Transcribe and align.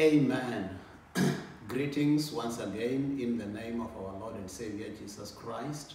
Amen. 0.00 0.78
Greetings 1.68 2.32
once 2.32 2.58
again 2.58 3.18
in 3.20 3.36
the 3.36 3.44
name 3.44 3.82
of 3.82 3.90
our 3.98 4.18
Lord 4.18 4.34
and 4.36 4.50
Savior 4.50 4.86
Jesus 4.98 5.30
Christ. 5.30 5.92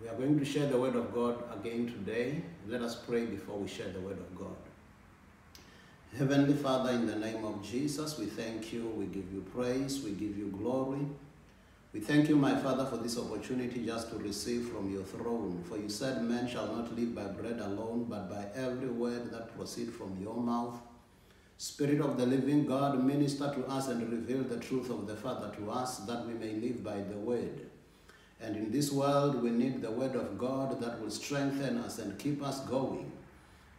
We 0.00 0.08
are 0.08 0.14
going 0.14 0.38
to 0.38 0.44
share 0.46 0.68
the 0.68 0.80
Word 0.80 0.96
of 0.96 1.12
God 1.14 1.44
again 1.52 1.86
today. 1.86 2.40
Let 2.66 2.80
us 2.80 2.94
pray 2.94 3.26
before 3.26 3.58
we 3.58 3.68
share 3.68 3.90
the 3.90 4.00
Word 4.00 4.16
of 4.16 4.34
God. 4.34 4.56
Heavenly 6.16 6.54
Father, 6.54 6.92
in 6.92 7.06
the 7.06 7.16
name 7.16 7.44
of 7.44 7.62
Jesus, 7.62 8.16
we 8.18 8.24
thank 8.24 8.72
you, 8.72 8.86
we 8.96 9.04
give 9.04 9.30
you 9.34 9.44
praise, 9.54 10.00
we 10.00 10.12
give 10.12 10.38
you 10.38 10.46
glory. 10.46 11.06
We 11.92 12.00
thank 12.00 12.30
you, 12.30 12.36
my 12.36 12.56
Father, 12.56 12.86
for 12.86 12.96
this 12.96 13.18
opportunity 13.18 13.84
just 13.84 14.08
to 14.12 14.16
receive 14.16 14.70
from 14.70 14.90
your 14.90 15.02
throne. 15.02 15.62
For 15.68 15.76
you 15.76 15.90
said, 15.90 16.22
Man 16.22 16.48
shall 16.48 16.74
not 16.74 16.96
live 16.96 17.14
by 17.14 17.24
bread 17.24 17.60
alone, 17.60 18.06
but 18.08 18.30
by 18.30 18.46
every 18.58 18.88
word 18.88 19.30
that 19.30 19.54
proceeds 19.54 19.94
from 19.94 20.16
your 20.22 20.36
mouth. 20.36 20.80
Spirit 21.56 22.00
of 22.00 22.18
the 22.18 22.26
living 22.26 22.66
God, 22.66 23.02
minister 23.02 23.52
to 23.54 23.64
us 23.66 23.88
and 23.88 24.10
reveal 24.10 24.42
the 24.42 24.58
truth 24.58 24.90
of 24.90 25.06
the 25.06 25.14
Father 25.14 25.52
to 25.56 25.70
us 25.70 25.98
that 25.98 26.26
we 26.26 26.34
may 26.34 26.54
live 26.54 26.82
by 26.82 26.96
the 26.96 27.16
word. 27.16 27.70
And 28.40 28.56
in 28.56 28.70
this 28.70 28.92
world, 28.92 29.42
we 29.42 29.50
need 29.50 29.80
the 29.80 29.90
word 29.90 30.16
of 30.16 30.36
God 30.36 30.80
that 30.80 31.00
will 31.00 31.10
strengthen 31.10 31.78
us 31.78 31.98
and 31.98 32.18
keep 32.18 32.42
us 32.42 32.60
going. 32.60 33.12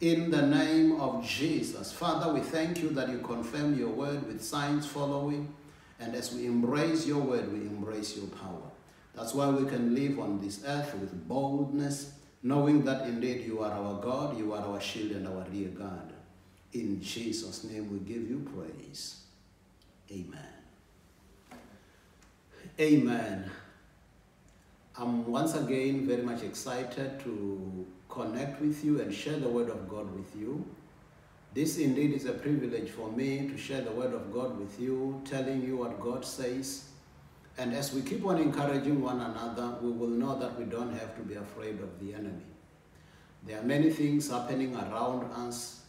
In 0.02 0.32
the 0.32 0.42
name 0.42 1.00
of 1.00 1.26
Jesus. 1.26 1.92
Father, 1.92 2.34
we 2.34 2.40
thank 2.40 2.82
you 2.82 2.90
that 2.92 3.10
you 3.10 3.20
confirm 3.20 3.78
your 3.78 3.90
word 3.90 4.26
with 4.26 4.44
signs 4.44 4.86
following. 4.86 5.54
And 6.00 6.16
as 6.16 6.34
we 6.34 6.46
embrace 6.46 7.06
your 7.06 7.20
word, 7.20 7.52
we 7.52 7.60
embrace 7.60 8.18
your 8.18 8.28
power. 8.28 8.72
That's 9.14 9.34
why 9.34 9.50
we 9.50 9.70
can 9.70 9.96
live 9.96 10.20
on 10.20 10.42
this 10.42 10.64
earth 10.66 10.94
with 10.96 11.28
boldness, 11.28 12.14
knowing 12.44 12.84
that 12.86 13.08
indeed 13.08 13.46
you 13.46 13.62
are 13.62 13.72
our 13.72 14.02
God, 14.02 14.38
you 14.38 14.54
are 14.54 14.66
our 14.66 14.82
shield 14.82 15.12
and 15.12 15.28
our 15.28 15.46
rear 15.52 15.70
guard. 15.70 16.15
In 16.76 17.02
Jesus' 17.02 17.64
name 17.64 17.90
we 17.90 18.00
give 18.00 18.30
you 18.30 18.46
praise. 18.54 19.22
Amen. 20.12 20.54
Amen. 22.78 23.50
I'm 24.98 25.26
once 25.26 25.56
again 25.56 26.06
very 26.06 26.22
much 26.22 26.44
excited 26.44 27.22
to 27.22 27.86
connect 28.10 28.60
with 28.60 28.84
you 28.84 29.00
and 29.00 29.14
share 29.14 29.38
the 29.38 29.48
word 29.48 29.70
of 29.70 29.88
God 29.88 30.14
with 30.14 30.36
you. 30.36 30.66
This 31.54 31.78
indeed 31.78 32.12
is 32.12 32.26
a 32.26 32.34
privilege 32.34 32.90
for 32.90 33.10
me 33.10 33.48
to 33.48 33.58
share 33.58 33.80
the 33.80 33.92
word 33.92 34.14
of 34.14 34.34
God 34.34 34.60
with 34.60 34.78
you, 34.78 35.22
telling 35.24 35.64
you 35.64 35.78
what 35.78 36.02
God 36.02 36.26
says. 36.26 36.90
And 37.58 37.74
as 37.74 37.94
we 37.94 38.02
keep 38.02 38.26
on 38.26 38.38
encouraging 38.38 39.02
one 39.02 39.22
another, 39.22 39.78
we 39.82 39.92
will 39.92 40.10
know 40.10 40.38
that 40.40 40.60
we 40.60 40.66
don't 40.66 40.92
have 40.92 41.16
to 41.16 41.22
be 41.22 41.36
afraid 41.36 41.80
of 41.80 41.98
the 42.02 42.14
enemy. 42.14 42.44
There 43.48 43.58
are 43.58 43.64
many 43.64 43.92
things 43.92 44.30
happening 44.30 44.76
around 44.76 45.32
us, 45.32 45.85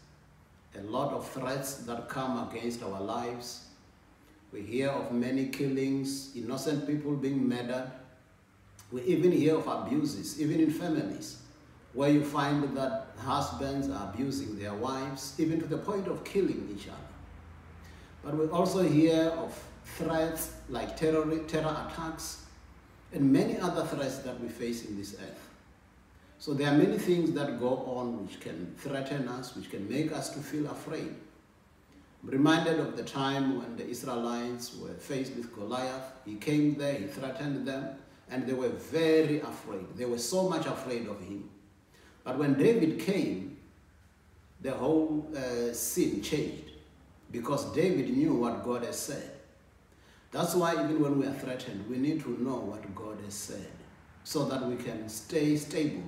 a 0.79 0.83
lot 0.83 1.13
of 1.13 1.29
threats 1.29 1.79
that 1.87 2.09
come 2.09 2.49
against 2.49 2.83
our 2.83 3.01
lives. 3.01 3.67
We 4.53 4.63
hear 4.63 4.89
of 4.89 5.13
many 5.13 5.47
killings, 5.47 6.33
innocent 6.37 6.87
people 6.87 7.17
being 7.17 7.49
murdered. 7.49 7.91
We 8.93 9.03
even 9.03 9.33
hear 9.33 9.57
of 9.57 9.67
abuses, 9.67 10.41
even 10.41 10.61
in 10.61 10.71
families, 10.71 11.43
where 11.93 12.11
you 12.11 12.25
find 12.25 12.77
that 12.77 13.09
husbands 13.19 13.91
are 13.91 14.11
abusing 14.13 14.59
their 14.59 14.75
wives, 14.75 15.35
even 15.39 15.61
to 15.61 15.67
the 15.67 15.79
point 15.79 16.07
of 16.07 16.25
killing 16.25 16.69
each 16.75 16.89
other. 16.89 16.97
But 18.23 18.37
we 18.37 18.47
also 18.47 18.83
hear 18.83 19.33
of 19.37 19.61
threats 19.97 20.53
like 20.69 20.97
terror, 20.97 21.25
terror 21.47 21.87
attacks 21.89 22.45
and 23.13 23.33
many 23.33 23.59
other 23.59 23.85
threats 23.85 24.19
that 24.19 24.41
we 24.41 24.49
face 24.49 24.85
in 24.85 24.97
this 24.97 25.15
earth. 25.15 25.46
So 26.39 26.53
there 26.53 26.69
are 26.71 26.77
many 26.77 26.99
things 26.99 27.33
that 27.33 27.59
go 27.59 27.79
on 27.97 28.23
which 28.27 28.41
can 28.41 28.75
threaten 28.79 29.27
us, 29.29 29.57
which 29.57 29.71
can 29.71 29.89
make 29.89 30.13
us 30.13 30.31
to 30.31 30.41
feel 30.41 30.67
afraid. 30.67 31.15
I'm 32.23 32.31
reminded 32.31 32.79
of 32.79 32.97
the 32.97 33.03
time 33.03 33.59
when 33.59 33.77
the 33.77 33.87
Israelites 33.87 34.77
were 34.77 34.95
faced 34.95 35.35
with 35.35 35.55
Goliath. 35.55 36.13
He 36.25 36.35
came 36.35 36.75
there, 36.75 36.95
he 36.95 37.07
threatened 37.07 37.67
them, 37.67 37.97
and 38.31 38.47
they 38.47 38.53
were 38.53 38.69
very 38.69 39.41
afraid. 39.41 39.87
They 39.97 40.05
were 40.05 40.19
so 40.19 40.49
much 40.49 40.67
afraid 40.67 41.07
of 41.09 41.21
him. 41.21 41.49
But 42.25 42.39
when 42.39 42.55
David 42.55 43.01
came, 43.01 43.57
the 44.61 44.73
whole 44.73 45.31
uh, 45.37 45.73
scene 45.73 46.23
changed 46.23 46.71
because 47.31 47.73
David 47.73 48.11
knew 48.11 48.35
what 48.35 48.65
God 48.65 48.85
has 48.85 48.99
said. 48.99 49.31
That's 50.33 50.55
why 50.55 50.73
even 50.75 51.01
when 51.01 51.19
we 51.19 51.27
are 51.27 51.33
threatened, 51.33 51.89
we 51.89 51.99
need 51.99 52.23
to 52.25 52.31
know 52.43 52.57
what 52.57 52.95
God 52.95 53.21
has 53.25 53.35
said 53.35 53.71
so 54.25 54.45
that 54.47 54.67
we 54.67 54.77
can 54.77 55.09
stay 55.09 55.57
stable 55.57 56.03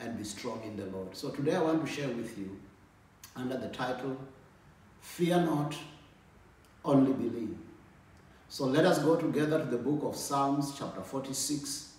and 0.00 0.16
be 0.18 0.24
strong 0.24 0.62
in 0.64 0.76
the 0.76 0.86
Lord. 0.86 1.16
So 1.16 1.30
today 1.30 1.54
I 1.54 1.62
want 1.62 1.86
to 1.86 1.92
share 1.92 2.08
with 2.08 2.38
you 2.38 2.58
under 3.36 3.56
the 3.56 3.68
title, 3.68 4.16
Fear 5.00 5.42
Not, 5.42 5.74
Only 6.84 7.12
Believe. 7.12 7.56
So 8.48 8.66
let 8.66 8.84
us 8.84 8.98
go 8.98 9.16
together 9.16 9.58
to 9.58 9.64
the 9.64 9.78
book 9.78 10.00
of 10.04 10.16
Psalms, 10.16 10.74
chapter 10.78 11.00
46, 11.00 11.92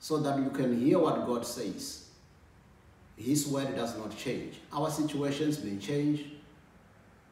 so 0.00 0.18
that 0.18 0.38
you 0.38 0.50
can 0.50 0.80
hear 0.80 0.98
what 0.98 1.26
God 1.26 1.46
says. 1.46 2.08
His 3.16 3.46
word 3.48 3.74
does 3.74 3.96
not 3.98 4.16
change. 4.16 4.60
Our 4.72 4.90
situations 4.90 5.62
may 5.62 5.76
change, 5.76 6.24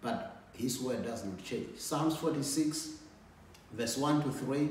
but 0.03 0.37
His 0.53 0.81
word 0.81 1.05
does 1.05 1.25
not 1.25 1.43
change. 1.45 1.79
Psalms 1.79 2.17
46, 2.17 2.99
verse 3.73 3.97
1 3.97 4.25
to 4.25 4.33
3, 4.33 4.69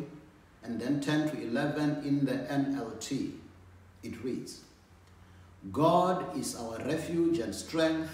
and 0.63 0.79
then 0.79 0.99
10 0.99 1.29
to 1.31 1.41
11 1.41 2.03
in 2.05 2.25
the 2.25 2.33
NLT. 2.33 3.31
It 4.03 4.23
reads, 4.23 4.61
God 5.71 6.37
is 6.37 6.55
our 6.55 6.77
refuge 6.85 7.39
and 7.39 7.53
strength, 7.53 8.09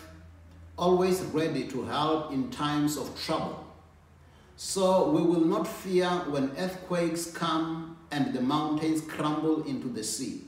always 0.78 1.22
ready 1.22 1.68
to 1.68 1.84
help 1.84 2.32
in 2.32 2.50
times 2.50 2.98
of 2.98 3.20
trouble. 3.22 3.66
So 4.56 5.10
we 5.10 5.22
will 5.22 5.44
not 5.44 5.68
fear 5.68 6.08
when 6.30 6.52
earthquakes 6.58 7.32
come 7.32 7.98
and 8.12 8.34
the 8.34 8.42
mountains 8.42 9.02
crumble 9.02 9.64
into 9.64 9.88
the 9.88 10.04
sea. 10.04 10.42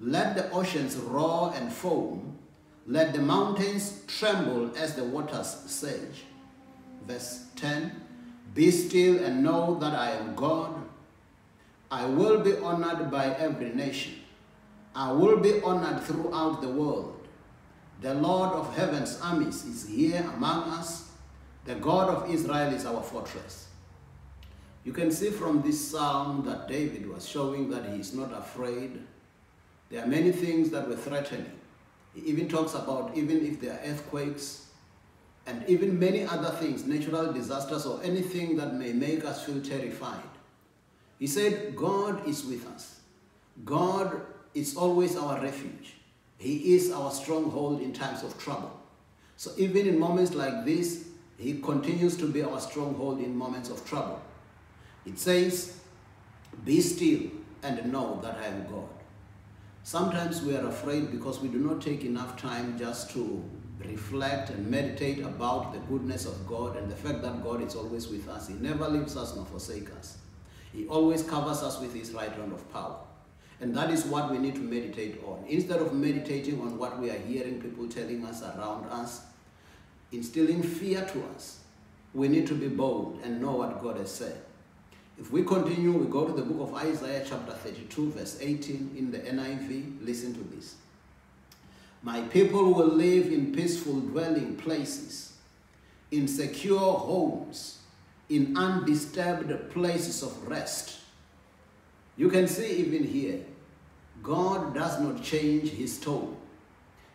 Let 0.00 0.36
the 0.36 0.50
oceans 0.50 0.96
roar 0.96 1.52
and 1.54 1.72
foam. 1.72 2.38
Let 2.86 3.12
the 3.12 3.20
mountains 3.20 4.02
tremble 4.06 4.76
as 4.76 4.94
the 4.94 5.04
waters 5.04 5.56
surge. 5.66 6.24
Verse 7.06 7.46
10 7.56 7.92
Be 8.54 8.70
still 8.70 9.24
and 9.24 9.42
know 9.42 9.78
that 9.80 9.94
I 9.94 10.10
am 10.10 10.34
God. 10.34 10.74
I 11.90 12.04
will 12.04 12.40
be 12.40 12.56
honored 12.56 13.10
by 13.10 13.34
every 13.36 13.70
nation. 13.70 14.14
I 14.96 15.12
will 15.12 15.36
be 15.36 15.60
honored 15.60 16.02
throughout 16.04 16.62
the 16.62 16.70
world. 16.70 17.28
The 18.00 18.14
Lord 18.14 18.52
of 18.52 18.74
heaven's 18.74 19.20
armies 19.20 19.62
is 19.66 19.86
here 19.86 20.24
among 20.34 20.70
us. 20.70 21.10
The 21.66 21.74
God 21.74 22.08
of 22.08 22.30
Israel 22.30 22.72
is 22.72 22.86
our 22.86 23.02
fortress. 23.02 23.68
You 24.84 24.92
can 24.92 25.10
see 25.10 25.30
from 25.30 25.60
this 25.60 25.90
psalm 25.90 26.46
that 26.46 26.66
David 26.66 27.06
was 27.10 27.28
showing 27.28 27.68
that 27.70 27.84
he 27.90 28.00
is 28.00 28.14
not 28.14 28.32
afraid. 28.32 29.02
There 29.90 30.02
are 30.02 30.06
many 30.06 30.32
things 30.32 30.70
that 30.70 30.88
were 30.88 30.96
threatening. 30.96 31.52
He 32.14 32.22
even 32.22 32.48
talks 32.48 32.72
about 32.72 33.14
even 33.14 33.44
if 33.44 33.60
there 33.60 33.74
are 33.74 33.84
earthquakes 33.84 34.68
and 35.46 35.62
even 35.68 35.98
many 35.98 36.24
other 36.24 36.50
things, 36.56 36.86
natural 36.86 37.34
disasters 37.34 37.84
or 37.84 38.02
anything 38.02 38.56
that 38.56 38.72
may 38.72 38.94
make 38.94 39.26
us 39.26 39.44
feel 39.44 39.60
terrified. 39.60 40.22
He 41.18 41.26
said, 41.26 41.76
God 41.76 42.26
is 42.26 42.46
with 42.46 42.66
us. 42.68 43.00
God 43.64 44.22
is 44.56 44.76
always 44.76 45.16
our 45.16 45.40
refuge. 45.40 45.94
He 46.38 46.74
is 46.74 46.90
our 46.90 47.10
stronghold 47.10 47.80
in 47.80 47.92
times 47.92 48.22
of 48.22 48.38
trouble. 48.38 48.72
So 49.36 49.52
even 49.58 49.86
in 49.86 49.98
moments 49.98 50.34
like 50.34 50.64
this, 50.64 51.08
he 51.38 51.60
continues 51.60 52.16
to 52.16 52.26
be 52.26 52.42
our 52.42 52.58
stronghold 52.58 53.20
in 53.20 53.36
moments 53.36 53.68
of 53.68 53.86
trouble. 53.86 54.20
It 55.04 55.18
says, 55.18 55.78
Be 56.64 56.80
still 56.80 57.30
and 57.62 57.92
know 57.92 58.18
that 58.22 58.38
I 58.38 58.46
am 58.46 58.66
God. 58.66 58.88
Sometimes 59.82 60.42
we 60.42 60.56
are 60.56 60.66
afraid 60.66 61.10
because 61.10 61.40
we 61.40 61.48
do 61.48 61.58
not 61.58 61.80
take 61.80 62.04
enough 62.04 62.40
time 62.40 62.78
just 62.78 63.10
to 63.10 63.44
reflect 63.84 64.50
and 64.50 64.68
meditate 64.68 65.20
about 65.20 65.72
the 65.72 65.78
goodness 65.80 66.24
of 66.24 66.46
God 66.46 66.76
and 66.76 66.90
the 66.90 66.96
fact 66.96 67.22
that 67.22 67.44
God 67.44 67.62
is 67.62 67.74
always 67.76 68.08
with 68.08 68.28
us. 68.28 68.48
He 68.48 68.54
never 68.54 68.88
leaves 68.88 69.16
us 69.16 69.36
nor 69.36 69.44
forsakes 69.44 69.92
us. 69.92 70.18
He 70.72 70.86
always 70.88 71.22
covers 71.22 71.62
us 71.62 71.78
with 71.78 71.94
his 71.94 72.12
right 72.12 72.32
hand 72.32 72.52
of 72.52 72.72
power. 72.72 73.05
And 73.60 73.74
that 73.74 73.90
is 73.90 74.04
what 74.04 74.30
we 74.30 74.38
need 74.38 74.54
to 74.56 74.60
meditate 74.60 75.22
on. 75.26 75.44
Instead 75.48 75.80
of 75.80 75.94
meditating 75.94 76.60
on 76.60 76.78
what 76.78 76.98
we 76.98 77.10
are 77.10 77.18
hearing 77.18 77.60
people 77.60 77.88
telling 77.88 78.24
us 78.26 78.42
around 78.42 78.84
us, 78.90 79.22
instilling 80.12 80.62
fear 80.62 81.00
to 81.00 81.24
us, 81.34 81.60
we 82.12 82.28
need 82.28 82.46
to 82.46 82.54
be 82.54 82.68
bold 82.68 83.20
and 83.22 83.40
know 83.40 83.52
what 83.52 83.82
God 83.82 83.96
has 83.96 84.10
said. 84.10 84.40
If 85.18 85.32
we 85.32 85.42
continue, 85.42 85.92
we 85.92 86.06
go 86.06 86.26
to 86.26 86.32
the 86.32 86.42
book 86.42 86.68
of 86.68 86.74
Isaiah, 86.74 87.24
chapter 87.26 87.52
32, 87.52 88.10
verse 88.10 88.38
18 88.40 88.94
in 88.98 89.10
the 89.10 89.18
NIV. 89.18 90.04
Listen 90.04 90.34
to 90.34 90.40
this. 90.54 90.74
My 92.02 92.20
people 92.20 92.74
will 92.74 92.88
live 92.88 93.32
in 93.32 93.52
peaceful 93.52 94.00
dwelling 94.00 94.56
places, 94.56 95.32
in 96.10 96.28
secure 96.28 96.78
homes, 96.78 97.78
in 98.28 98.56
undisturbed 98.56 99.70
places 99.70 100.22
of 100.22 100.46
rest. 100.46 100.98
You 102.16 102.28
can 102.28 102.48
see 102.48 102.76
even 102.76 103.04
here, 103.04 103.40
God 104.22 104.74
does 104.74 105.00
not 105.00 105.22
change 105.22 105.70
his 105.70 105.98
tone. 105.98 106.36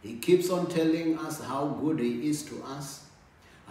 He 0.01 0.15
keeps 0.15 0.50
on 0.50 0.68
telling 0.68 1.18
us 1.18 1.42
how 1.42 1.68
good 1.81 2.00
he 2.00 2.27
is 2.27 2.44
to 2.44 2.63
us, 2.63 3.06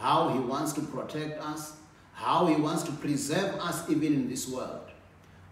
how 0.00 0.29
He 0.31 0.38
wants 0.38 0.73
to 0.73 0.81
protect 0.81 1.41
us, 1.43 1.77
how 2.15 2.47
He 2.47 2.56
wants 2.56 2.82
to 2.85 2.93
preserve 2.93 3.55
us 3.56 3.88
even 3.88 4.15
in 4.15 4.29
this 4.29 4.49
world. 4.49 4.81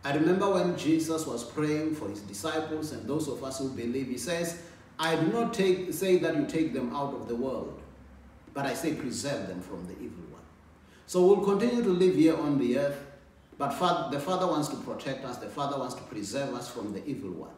I 0.05 0.15
remember 0.15 0.51
when 0.51 0.77
Jesus 0.77 1.27
was 1.27 1.45
praying 1.45 1.95
for 1.95 2.09
His 2.09 2.21
disciples 2.21 2.93
and 2.93 3.07
those 3.07 3.29
of 3.29 3.45
us 3.45 3.59
who 3.59 3.69
believe, 3.69 4.09
He 4.09 4.19
says, 4.19 4.63
I 4.99 5.17
do 5.17 5.27
not 5.29 5.55
take, 5.55 5.93
say 5.93 6.19
that 6.19 6.35
you 6.35 6.47
take 6.47 6.73
them 6.73 6.95
out 6.95 7.15
of 7.15 7.29
the 7.29 7.37
world, 7.37 7.81
but 8.55 8.67
I 8.67 8.75
say 8.75 8.95
preserve 8.95 9.47
them 9.49 9.61
from 9.61 9.87
the 9.87 9.95
evil 9.95 10.25
one. 10.31 10.43
So 11.07 11.25
we'll 11.27 11.45
continue 11.45 11.83
to 11.83 11.91
live 11.91 12.15
here 12.15 12.37
on 12.37 12.59
the 12.59 12.79
earth, 12.79 13.05
but 13.59 14.11
the 14.11 14.21
Father 14.21 14.47
wants 14.47 14.69
to 14.69 14.77
protect 14.77 15.25
us, 15.25 15.39
the 15.39 15.49
Father 15.49 15.77
wants 15.79 15.95
to 15.97 16.03
preserve 16.03 16.55
us 16.55 16.71
from 16.71 16.93
the 16.93 17.05
evil 17.05 17.31
one. 17.31 17.51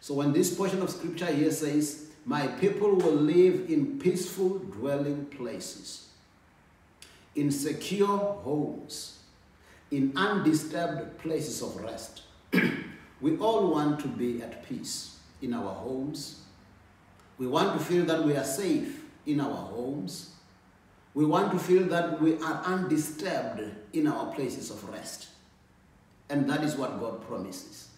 So 0.00 0.14
when 0.14 0.32
this 0.32 0.54
portion 0.54 0.82
of 0.82 0.90
scripture 0.90 1.26
here 1.26 1.50
says, 1.50 2.10
My 2.26 2.46
people 2.46 2.94
will 2.94 3.14
live 3.14 3.70
in 3.70 3.98
peaceful 3.98 4.58
dwelling 4.58 5.24
places, 5.26 6.10
in 7.34 7.50
secure 7.50 8.18
homes, 8.18 9.20
in 9.90 10.12
undisturbed 10.14 11.18
places 11.18 11.62
of 11.62 11.76
rest. 11.76 12.22
we 13.22 13.38
all 13.38 13.72
want 13.72 14.00
to 14.00 14.08
be 14.08 14.42
at 14.42 14.68
peace 14.68 15.18
in 15.40 15.54
our 15.54 15.74
homes. 15.74 16.42
We 17.38 17.46
want 17.46 17.78
to 17.78 17.84
feel 17.84 18.04
that 18.04 18.22
we 18.22 18.36
are 18.36 18.44
safe 18.44 19.02
in 19.24 19.40
our 19.40 19.56
homes. 19.66 20.32
We 21.14 21.24
want 21.24 21.52
to 21.52 21.58
feel 21.58 21.84
that 21.84 22.20
we 22.20 22.34
are 22.34 22.62
undisturbed 22.64 23.62
in 23.94 24.06
our 24.06 24.32
places 24.34 24.70
of 24.70 24.86
rest. 24.90 25.28
And 26.30 26.48
that 26.50 26.62
is 26.62 26.76
what 26.76 27.00
God 27.00 27.26
promises. 27.26 27.88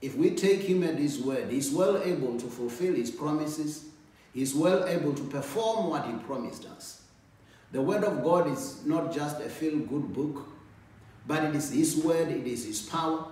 If 0.00 0.16
we 0.16 0.30
take 0.30 0.60
him 0.60 0.84
at 0.84 0.96
his 0.96 1.18
word, 1.18 1.50
he's 1.50 1.72
well 1.72 2.00
able 2.02 2.38
to 2.38 2.46
fulfill 2.46 2.94
his 2.94 3.10
promises. 3.10 3.86
He's 4.32 4.54
well 4.54 4.86
able 4.86 5.12
to 5.14 5.22
perform 5.24 5.90
what 5.90 6.06
he 6.06 6.12
promised 6.18 6.66
us. 6.66 7.02
The 7.72 7.82
word 7.82 8.04
of 8.04 8.22
God 8.22 8.50
is 8.50 8.86
not 8.86 9.12
just 9.12 9.40
a 9.40 9.48
feel-good 9.48 10.14
book, 10.14 10.46
but 11.26 11.44
it 11.44 11.54
is 11.54 11.70
his 11.72 11.96
word, 11.96 12.28
it 12.28 12.46
is 12.46 12.64
his 12.64 12.80
power 12.80 13.26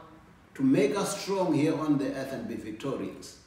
to 0.54 0.62
make 0.62 0.96
us 0.96 1.22
strong 1.22 1.54
here 1.54 1.78
on 1.78 1.98
the 1.98 2.12
earth 2.14 2.32
and 2.32 2.48
be 2.48 2.56
victorious. 2.56 3.38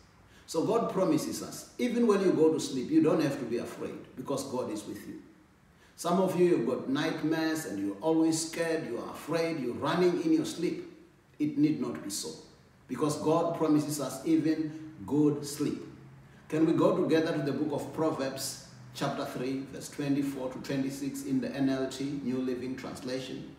So 0.48 0.66
God 0.66 0.92
promises 0.92 1.44
us, 1.44 1.72
even 1.78 2.08
when 2.08 2.22
you 2.22 2.32
go 2.32 2.54
to 2.54 2.60
sleep, 2.60 2.90
you 2.90 3.04
don't 3.04 3.22
have 3.22 3.38
to 3.40 3.46
be 3.46 3.58
afraid 3.58 4.16
because 4.16 4.46
God 4.46 4.72
is 4.72 4.84
with 4.86 5.08
you. 5.08 5.22
Some 6.00 6.22
of 6.22 6.40
you, 6.40 6.46
you've 6.46 6.66
got 6.66 6.88
nightmares 6.88 7.66
and 7.66 7.78
you're 7.78 7.98
always 8.00 8.50
scared, 8.50 8.88
you're 8.90 9.04
afraid, 9.10 9.60
you're 9.60 9.74
running 9.74 10.24
in 10.24 10.32
your 10.32 10.46
sleep. 10.46 10.90
It 11.40 11.58
need 11.58 11.82
not 11.82 12.02
be 12.02 12.10
so 12.10 12.30
because 12.88 13.18
God 13.18 13.58
promises 13.58 14.00
us 14.00 14.26
even 14.26 14.94
good 15.06 15.46
sleep. 15.46 15.82
Can 16.48 16.66
we 16.66 16.72
go 16.72 16.96
together 16.96 17.34
to 17.34 17.42
the 17.42 17.52
book 17.52 17.82
of 17.82 17.94
Proverbs, 17.94 18.70
chapter 18.94 19.26
3, 19.26 19.66
verse 19.74 19.90
24 19.90 20.54
to 20.54 20.60
26 20.60 21.26
in 21.26 21.42
the 21.42 21.50
NLT, 21.50 22.24
New 22.24 22.38
Living 22.38 22.78
Translation? 22.78 23.54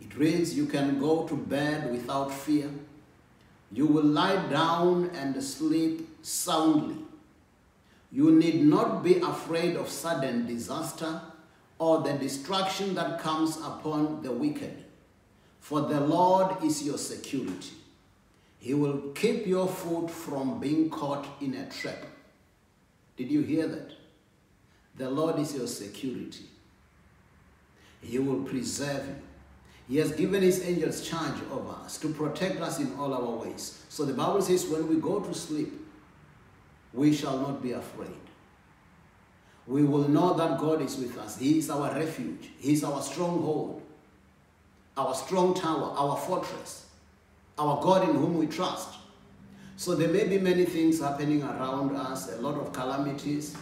It 0.00 0.16
reads, 0.16 0.56
You 0.56 0.66
can 0.66 0.98
go 0.98 1.28
to 1.28 1.36
bed 1.36 1.92
without 1.92 2.32
fear. 2.32 2.68
You 3.70 3.86
will 3.86 4.02
lie 4.02 4.44
down 4.48 5.10
and 5.14 5.40
sleep 5.40 6.16
soundly. 6.22 6.96
You 8.12 8.30
need 8.30 8.62
not 8.62 9.02
be 9.02 9.16
afraid 9.16 9.74
of 9.76 9.88
sudden 9.88 10.46
disaster 10.46 11.22
or 11.78 12.02
the 12.02 12.12
destruction 12.12 12.94
that 12.94 13.18
comes 13.18 13.56
upon 13.56 14.22
the 14.22 14.30
wicked, 14.30 14.84
for 15.60 15.80
the 15.80 15.98
Lord 15.98 16.62
is 16.62 16.82
your 16.82 16.98
security. 16.98 17.72
He 18.58 18.74
will 18.74 18.98
keep 19.14 19.46
your 19.46 19.66
foot 19.66 20.10
from 20.10 20.60
being 20.60 20.90
caught 20.90 21.26
in 21.40 21.54
a 21.54 21.68
trap. 21.70 22.04
Did 23.16 23.30
you 23.30 23.40
hear 23.40 23.66
that? 23.66 23.92
The 24.96 25.10
Lord 25.10 25.38
is 25.38 25.54
your 25.54 25.66
security. 25.66 26.44
He 28.02 28.18
will 28.18 28.42
preserve 28.44 29.06
you. 29.06 29.16
He 29.88 29.96
has 29.98 30.12
given 30.12 30.42
his 30.42 30.62
angels 30.64 31.06
charge 31.08 31.40
over 31.50 31.72
us 31.84 31.98
to 31.98 32.08
protect 32.08 32.60
us 32.60 32.78
in 32.78 32.94
all 32.94 33.12
our 33.12 33.44
ways. 33.44 33.82
So 33.88 34.04
the 34.04 34.14
Bible 34.14 34.42
says 34.42 34.66
when 34.66 34.86
we 34.86 34.96
go 34.96 35.20
to 35.20 35.34
sleep, 35.34 35.72
we 36.92 37.12
shall 37.14 37.38
not 37.38 37.62
be 37.62 37.72
afraid. 37.72 38.10
We 39.66 39.84
will 39.84 40.08
know 40.08 40.34
that 40.34 40.58
God 40.58 40.82
is 40.82 40.96
with 40.96 41.16
us. 41.18 41.38
He 41.38 41.58
is 41.58 41.70
our 41.70 41.94
refuge. 41.94 42.50
He 42.58 42.72
is 42.72 42.84
our 42.84 43.00
stronghold, 43.00 43.80
our 44.96 45.14
strong 45.14 45.54
tower, 45.54 45.94
our 45.96 46.16
fortress 46.16 46.82
our 47.58 47.82
God 47.82 48.08
in 48.08 48.16
whom 48.16 48.38
we 48.38 48.46
trust. 48.46 48.88
So 49.76 49.94
there 49.94 50.08
may 50.08 50.26
be 50.26 50.38
many 50.38 50.64
things 50.64 51.00
happening 51.00 51.42
around 51.42 51.96
us, 51.96 52.32
a 52.32 52.36
lot 52.36 52.56
of 52.56 52.72
calamities. 52.72 53.56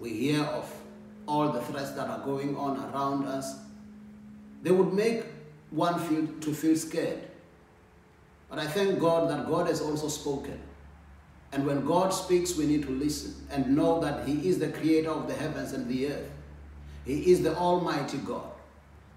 We 0.00 0.10
hear 0.10 0.42
of 0.42 0.72
all 1.26 1.50
the 1.50 1.60
threats 1.62 1.92
that 1.92 2.08
are 2.08 2.20
going 2.20 2.56
on 2.56 2.78
around 2.92 3.26
us. 3.26 3.56
They 4.62 4.70
would 4.70 4.92
make 4.92 5.24
one 5.70 5.98
feel 6.00 6.26
to 6.40 6.54
feel 6.54 6.76
scared. 6.76 7.20
But 8.48 8.58
I 8.58 8.66
thank 8.66 8.98
God 9.00 9.30
that 9.30 9.46
God 9.46 9.66
has 9.68 9.80
also 9.80 10.08
spoken. 10.08 10.58
And 11.52 11.66
when 11.66 11.84
God 11.84 12.10
speaks, 12.10 12.56
we 12.56 12.66
need 12.66 12.82
to 12.84 12.90
listen 12.90 13.34
and 13.50 13.76
know 13.76 14.00
that 14.00 14.26
He 14.26 14.48
is 14.48 14.58
the 14.58 14.68
creator 14.68 15.10
of 15.10 15.28
the 15.28 15.34
heavens 15.34 15.72
and 15.72 15.88
the 15.88 16.08
earth. 16.08 16.30
He 17.04 17.30
is 17.30 17.42
the 17.42 17.54
Almighty 17.56 18.18
God. 18.18 18.50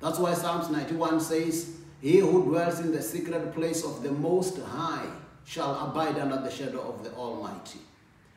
That's 0.01 0.19
why 0.19 0.33
Psalms 0.33 0.69
91 0.69 1.21
says, 1.21 1.75
he 2.05 2.19
who 2.19 2.43
dwells 2.43 2.79
in 2.79 2.91
the 2.91 3.01
secret 3.01 3.53
place 3.55 3.83
of 3.83 4.03
the 4.03 4.11
Most 4.11 4.59
High 4.59 5.07
shall 5.43 5.89
abide 5.89 6.19
under 6.19 6.37
the 6.37 6.51
shadow 6.51 6.81
of 6.81 7.03
the 7.03 7.11
Almighty. 7.13 7.79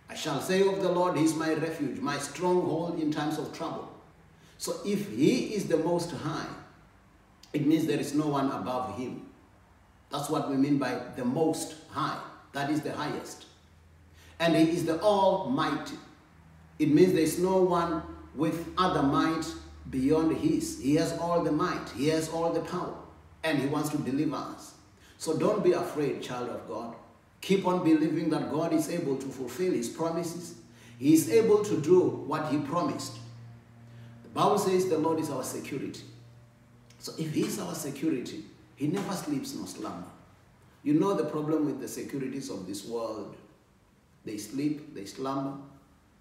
I 0.09 0.15
shall 0.15 0.41
say 0.41 0.67
of 0.67 0.81
the 0.81 0.91
Lord, 0.91 1.19
He 1.19 1.25
is 1.25 1.35
my 1.35 1.53
refuge, 1.53 2.01
my 2.01 2.17
stronghold 2.19 2.99
in 2.99 3.13
times 3.13 3.37
of 3.37 3.53
trouble. 3.53 3.93
So 4.57 4.77
if 4.87 5.11
He 5.11 5.55
is 5.55 5.69
the 5.69 5.77
Most 5.77 6.13
High, 6.13 6.49
it 7.53 7.67
means 7.67 7.85
there 7.85 8.01
is 8.01 8.15
no 8.15 8.29
one 8.29 8.51
above 8.51 8.97
Him. 8.97 9.27
That's 10.11 10.31
what 10.31 10.49
we 10.49 10.57
mean 10.57 10.79
by 10.79 11.03
the 11.17 11.27
Most 11.27 11.75
High. 11.91 12.19
That 12.53 12.71
is 12.71 12.81
the 12.81 12.93
highest. 12.93 13.45
And 14.41 14.55
He 14.55 14.71
is 14.71 14.85
the 14.85 15.01
Almighty. 15.01 15.97
It 16.79 16.91
means 16.91 17.13
there 17.13 17.23
is 17.23 17.39
no 17.39 17.57
one 17.59 18.03
with 18.35 18.73
other 18.79 19.03
might 19.03 19.53
beyond 19.91 20.37
His. 20.37 20.81
He 20.81 20.95
has 20.97 21.19
all 21.19 21.43
the 21.43 21.53
might. 21.53 21.89
He 21.97 22.09
has 22.09 22.29
all 22.29 22.53
the 22.53 22.61
power 22.61 22.95
and 23.45 23.59
he 23.59 23.67
wants 23.67 23.91
to 23.91 23.99
deliver 23.99 24.37
us. 24.37 24.75
So 25.19 25.37
don't 25.37 25.65
be 25.65 25.73
afraid, 25.73 26.23
child 26.23 26.49
of 26.51 26.67
God. 26.69 26.95
Keep 27.41 27.67
on 27.67 27.85
believing 27.85 28.31
that 28.31 28.51
God 28.51 28.73
is 28.73 28.89
able 28.89 29.17
to 29.17 29.27
fulfill 29.27 29.73
his 29.73 29.89
promises. 29.89 30.57
He 30.99 31.15
is 31.15 31.31
able 31.31 31.65
to 31.65 31.81
do 31.81 32.01
what 32.01 32.51
he 32.51 32.59
promised. 32.59 33.17
The 34.25 34.29
Bible 34.31 34.59
says 34.59 34.89
the 34.89 34.99
Lord 34.99 35.21
is 35.21 35.31
our 35.31 35.45
security. 35.45 36.03
So 36.99 37.13
if 37.19 37.33
he 37.33 37.43
is 37.43 37.59
our 37.61 37.75
security, 37.75 38.45
he 38.77 38.89
never 38.89 39.13
sleeps 39.13 39.55
nor 39.55 39.67
slumber. 39.67 40.07
You 40.83 40.95
know 40.95 41.15
the 41.15 41.25
problem 41.25 41.67
with 41.67 41.81
the 41.81 41.89
securities 41.89 42.51
of 42.51 42.67
this 42.67 42.85
world. 42.85 43.37
They 44.29 44.37
sleep, 44.37 44.95
they 44.95 45.07
slumber. 45.07 45.57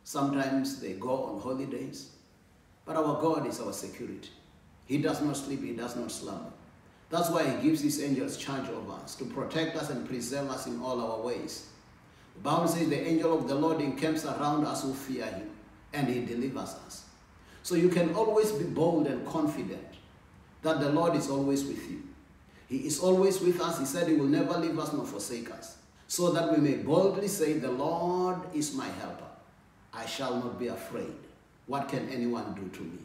Sometimes 0.05 0.79
they 0.79 0.93
go 0.93 1.25
on 1.25 1.41
holidays. 1.41 2.11
But 2.85 2.95
our 2.95 3.21
God 3.21 3.45
is 3.45 3.59
our 3.59 3.73
security. 3.73 4.29
He 4.85 4.99
does 4.99 5.21
not 5.21 5.35
sleep, 5.35 5.61
he 5.61 5.73
does 5.73 5.97
not 5.97 6.09
slumber. 6.09 6.53
That's 7.09 7.29
why 7.29 7.43
he 7.49 7.61
gives 7.61 7.81
his 7.81 8.01
angels 8.01 8.37
charge 8.37 8.69
over 8.69 8.93
us, 8.93 9.15
to 9.15 9.25
protect 9.25 9.75
us 9.75 9.89
and 9.89 10.07
preserve 10.07 10.49
us 10.49 10.67
in 10.67 10.79
all 10.81 11.01
our 11.01 11.19
ways. 11.19 11.67
The 12.35 12.43
Bible 12.43 12.69
says 12.69 12.87
the 12.87 13.05
angel 13.05 13.37
of 13.37 13.49
the 13.49 13.55
Lord 13.55 13.81
encamps 13.81 14.23
around 14.23 14.63
us 14.63 14.83
who 14.83 14.93
fear 14.93 15.25
him, 15.25 15.49
and 15.91 16.07
he 16.07 16.25
delivers 16.25 16.75
us. 16.85 17.03
So 17.63 17.75
you 17.75 17.89
can 17.89 18.15
always 18.15 18.53
be 18.53 18.63
bold 18.63 19.07
and 19.07 19.27
confident 19.27 19.85
that 20.61 20.79
the 20.79 20.93
Lord 20.93 21.13
is 21.17 21.29
always 21.29 21.65
with 21.65 21.91
you. 21.91 22.03
He 22.69 22.87
is 22.87 23.01
always 23.01 23.41
with 23.41 23.59
us. 23.59 23.79
He 23.79 23.85
said 23.85 24.07
he 24.07 24.15
will 24.15 24.27
never 24.27 24.57
leave 24.57 24.79
us 24.79 24.93
nor 24.93 25.05
forsake 25.05 25.51
us. 25.51 25.77
So 26.07 26.31
that 26.31 26.51
we 26.51 26.57
may 26.57 26.75
boldly 26.77 27.27
say, 27.27 27.53
the 27.53 27.71
Lord 27.71 28.39
is 28.53 28.73
my 28.73 28.87
helper. 28.87 29.25
I 29.93 30.05
shall 30.05 30.35
not 30.35 30.57
be 30.57 30.67
afraid. 30.67 31.15
What 31.65 31.89
can 31.89 32.07
anyone 32.09 32.53
do 32.53 32.69
to 32.77 32.83
me? 32.83 32.99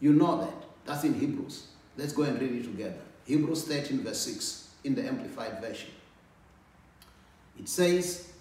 You 0.00 0.12
know 0.12 0.40
that. 0.40 0.68
That's 0.84 1.04
in 1.04 1.14
Hebrews. 1.14 1.68
Let's 1.96 2.12
go 2.12 2.24
and 2.24 2.40
read 2.40 2.52
it 2.52 2.64
together. 2.64 3.00
Hebrews 3.24 3.64
13 3.64 4.02
verse 4.02 4.20
6 4.20 4.68
in 4.84 4.94
the 4.94 5.06
Amplified 5.06 5.60
Version. 5.60 5.90
It 7.58 7.68
says, 7.68 8.32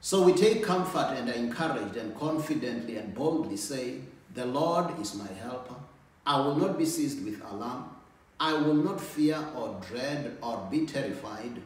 So 0.00 0.22
we 0.22 0.32
take 0.32 0.64
comfort 0.64 1.14
and 1.16 1.28
are 1.28 1.34
encouraged 1.34 1.96
and 1.96 2.18
confidently 2.18 2.96
and 2.96 3.14
boldly 3.14 3.56
say, 3.56 3.98
The 4.34 4.46
Lord 4.46 4.98
is 5.00 5.14
my 5.14 5.26
helper. 5.26 5.74
I 6.24 6.38
will 6.40 6.56
not 6.56 6.78
be 6.78 6.86
seized 6.86 7.24
with 7.24 7.42
alarm. 7.50 7.90
I 8.40 8.54
will 8.54 8.74
not 8.74 9.00
fear 9.00 9.38
or 9.54 9.80
dread 9.88 10.36
or 10.40 10.66
be 10.70 10.86
terrified. 10.86 11.60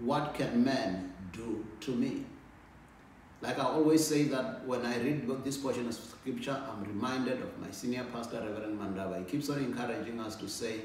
What 0.00 0.34
can 0.34 0.64
man 0.64 1.12
do 1.32 1.64
to 1.80 1.90
me? 1.92 2.24
Like 3.42 3.58
I 3.58 3.64
always 3.64 4.06
say 4.06 4.24
that 4.24 4.66
when 4.66 4.84
I 4.84 4.98
read 4.98 5.26
this 5.44 5.56
portion 5.56 5.86
of 5.86 5.94
scripture, 5.94 6.60
I'm 6.70 6.84
reminded 6.84 7.40
of 7.40 7.58
my 7.58 7.70
senior 7.70 8.04
pastor, 8.12 8.40
Reverend 8.40 8.78
Mandava. 8.78 9.18
He 9.18 9.24
keeps 9.24 9.48
on 9.48 9.58
encouraging 9.58 10.20
us 10.20 10.36
to 10.36 10.48
say, 10.48 10.80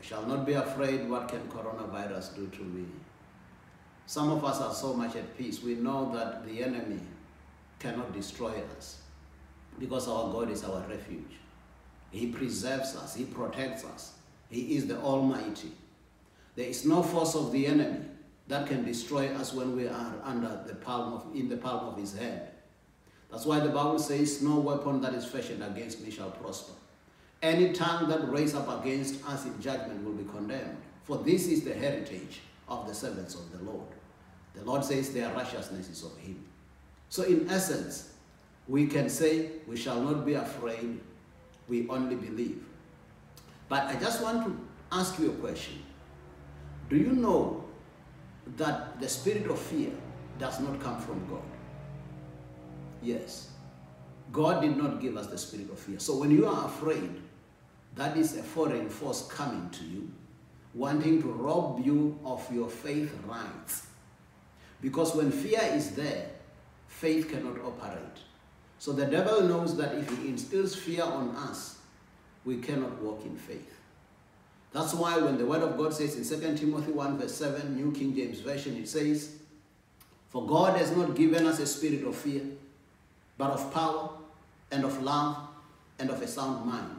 I 0.00 0.04
shall 0.04 0.26
not 0.26 0.44
be 0.44 0.54
afraid 0.54 1.08
what 1.08 1.28
can 1.28 1.40
coronavirus 1.48 2.34
do 2.36 2.46
to 2.48 2.62
me. 2.62 2.86
Some 4.06 4.30
of 4.30 4.44
us 4.44 4.60
are 4.60 4.74
so 4.74 4.92
much 4.92 5.16
at 5.16 5.38
peace. 5.38 5.62
We 5.62 5.76
know 5.76 6.12
that 6.14 6.44
the 6.46 6.62
enemy 6.62 7.00
cannot 7.78 8.12
destroy 8.12 8.52
us. 8.76 8.98
because 9.78 10.08
our 10.08 10.30
God 10.32 10.50
is 10.50 10.64
our 10.64 10.80
refuge. 10.88 11.36
He 12.10 12.26
preserves 12.26 12.94
us, 12.96 13.14
He 13.14 13.24
protects 13.24 13.84
us. 13.84 14.12
He 14.50 14.76
is 14.76 14.86
the 14.86 14.98
Almighty. 14.98 15.72
There 16.56 16.66
is 16.66 16.84
no 16.84 17.02
force 17.02 17.34
of 17.34 17.52
the 17.52 17.66
enemy 17.66 18.00
that 18.48 18.66
can 18.66 18.84
destroy 18.84 19.28
us 19.34 19.52
when 19.52 19.76
we 19.76 19.86
are 19.86 20.14
under 20.24 20.62
the 20.66 20.74
palm 20.74 21.12
of, 21.12 21.26
in 21.34 21.48
the 21.48 21.56
palm 21.56 21.86
of 21.86 21.96
His 21.98 22.16
hand. 22.16 22.42
That's 23.30 23.46
why 23.46 23.60
the 23.60 23.68
Bible 23.68 23.98
says, 23.98 24.42
No 24.42 24.58
weapon 24.60 25.00
that 25.00 25.14
is 25.14 25.24
fashioned 25.24 25.62
against 25.62 26.00
me 26.02 26.10
shall 26.10 26.30
prosper. 26.30 26.74
Any 27.40 27.72
tongue 27.72 28.08
that 28.08 28.30
raise 28.30 28.54
up 28.54 28.82
against 28.82 29.24
us 29.26 29.46
in 29.46 29.60
judgment 29.60 30.04
will 30.04 30.12
be 30.12 30.24
condemned. 30.30 30.76
For 31.04 31.16
this 31.18 31.46
is 31.46 31.64
the 31.64 31.74
heritage 31.74 32.40
of 32.68 32.86
the 32.86 32.94
servants 32.94 33.34
of 33.34 33.50
the 33.50 33.64
Lord. 33.64 33.88
The 34.54 34.64
Lord 34.64 34.84
says 34.84 35.12
their 35.12 35.32
righteousness 35.32 35.88
is 35.88 36.04
of 36.04 36.16
Him. 36.18 36.44
So, 37.08 37.24
in 37.24 37.48
essence, 37.48 38.12
we 38.68 38.86
can 38.86 39.08
say 39.08 39.50
we 39.66 39.76
shall 39.76 40.00
not 40.00 40.24
be 40.24 40.34
afraid, 40.34 41.00
we 41.68 41.88
only 41.88 42.16
believe. 42.16 42.62
But 43.68 43.84
I 43.84 43.96
just 43.96 44.22
want 44.22 44.46
to 44.46 44.58
ask 44.92 45.18
you 45.18 45.30
a 45.30 45.34
question. 45.34 45.82
Do 46.88 46.96
you 46.96 47.12
know 47.12 47.61
that 48.56 49.00
the 49.00 49.08
spirit 49.08 49.46
of 49.46 49.58
fear 49.58 49.90
does 50.38 50.60
not 50.60 50.80
come 50.80 51.00
from 51.00 51.26
God? 51.28 51.42
Yes. 53.02 53.50
God 54.32 54.62
did 54.62 54.76
not 54.76 55.00
give 55.00 55.16
us 55.16 55.26
the 55.26 55.38
spirit 55.38 55.70
of 55.70 55.78
fear. 55.78 55.98
So 55.98 56.16
when 56.16 56.30
you 56.30 56.46
are 56.46 56.66
afraid, 56.66 57.20
that 57.96 58.16
is 58.16 58.36
a 58.36 58.42
foreign 58.42 58.88
force 58.88 59.26
coming 59.28 59.68
to 59.70 59.84
you, 59.84 60.10
wanting 60.74 61.20
to 61.22 61.28
rob 61.28 61.84
you 61.84 62.18
of 62.24 62.50
your 62.52 62.68
faith 62.68 63.12
rights. 63.26 63.86
Because 64.80 65.14
when 65.14 65.30
fear 65.30 65.60
is 65.62 65.94
there, 65.94 66.30
faith 66.88 67.30
cannot 67.30 67.58
operate. 67.60 68.18
So 68.78 68.92
the 68.92 69.06
devil 69.06 69.42
knows 69.42 69.76
that 69.76 69.94
if 69.94 70.18
he 70.18 70.28
instills 70.28 70.74
fear 70.74 71.04
on 71.04 71.36
us, 71.36 71.78
we 72.44 72.56
cannot 72.56 73.00
walk 73.00 73.24
in 73.24 73.36
faith. 73.36 73.78
That's 74.72 74.94
why 74.94 75.18
when 75.18 75.36
the 75.36 75.44
word 75.44 75.62
of 75.62 75.76
God 75.76 75.92
says 75.92 76.16
in 76.16 76.40
2 76.40 76.56
Timothy 76.56 76.92
1 76.92 77.18
verse 77.18 77.34
7, 77.34 77.76
New 77.76 77.92
King 77.92 78.14
James 78.14 78.40
Version, 78.40 78.76
it 78.76 78.88
says, 78.88 79.36
For 80.30 80.46
God 80.46 80.78
has 80.78 80.96
not 80.96 81.14
given 81.14 81.46
us 81.46 81.58
a 81.58 81.66
spirit 81.66 82.04
of 82.06 82.16
fear, 82.16 82.42
but 83.36 83.50
of 83.50 83.72
power 83.74 84.10
and 84.70 84.84
of 84.84 85.02
love 85.02 85.36
and 85.98 86.08
of 86.08 86.22
a 86.22 86.26
sound 86.26 86.64
mind. 86.64 86.98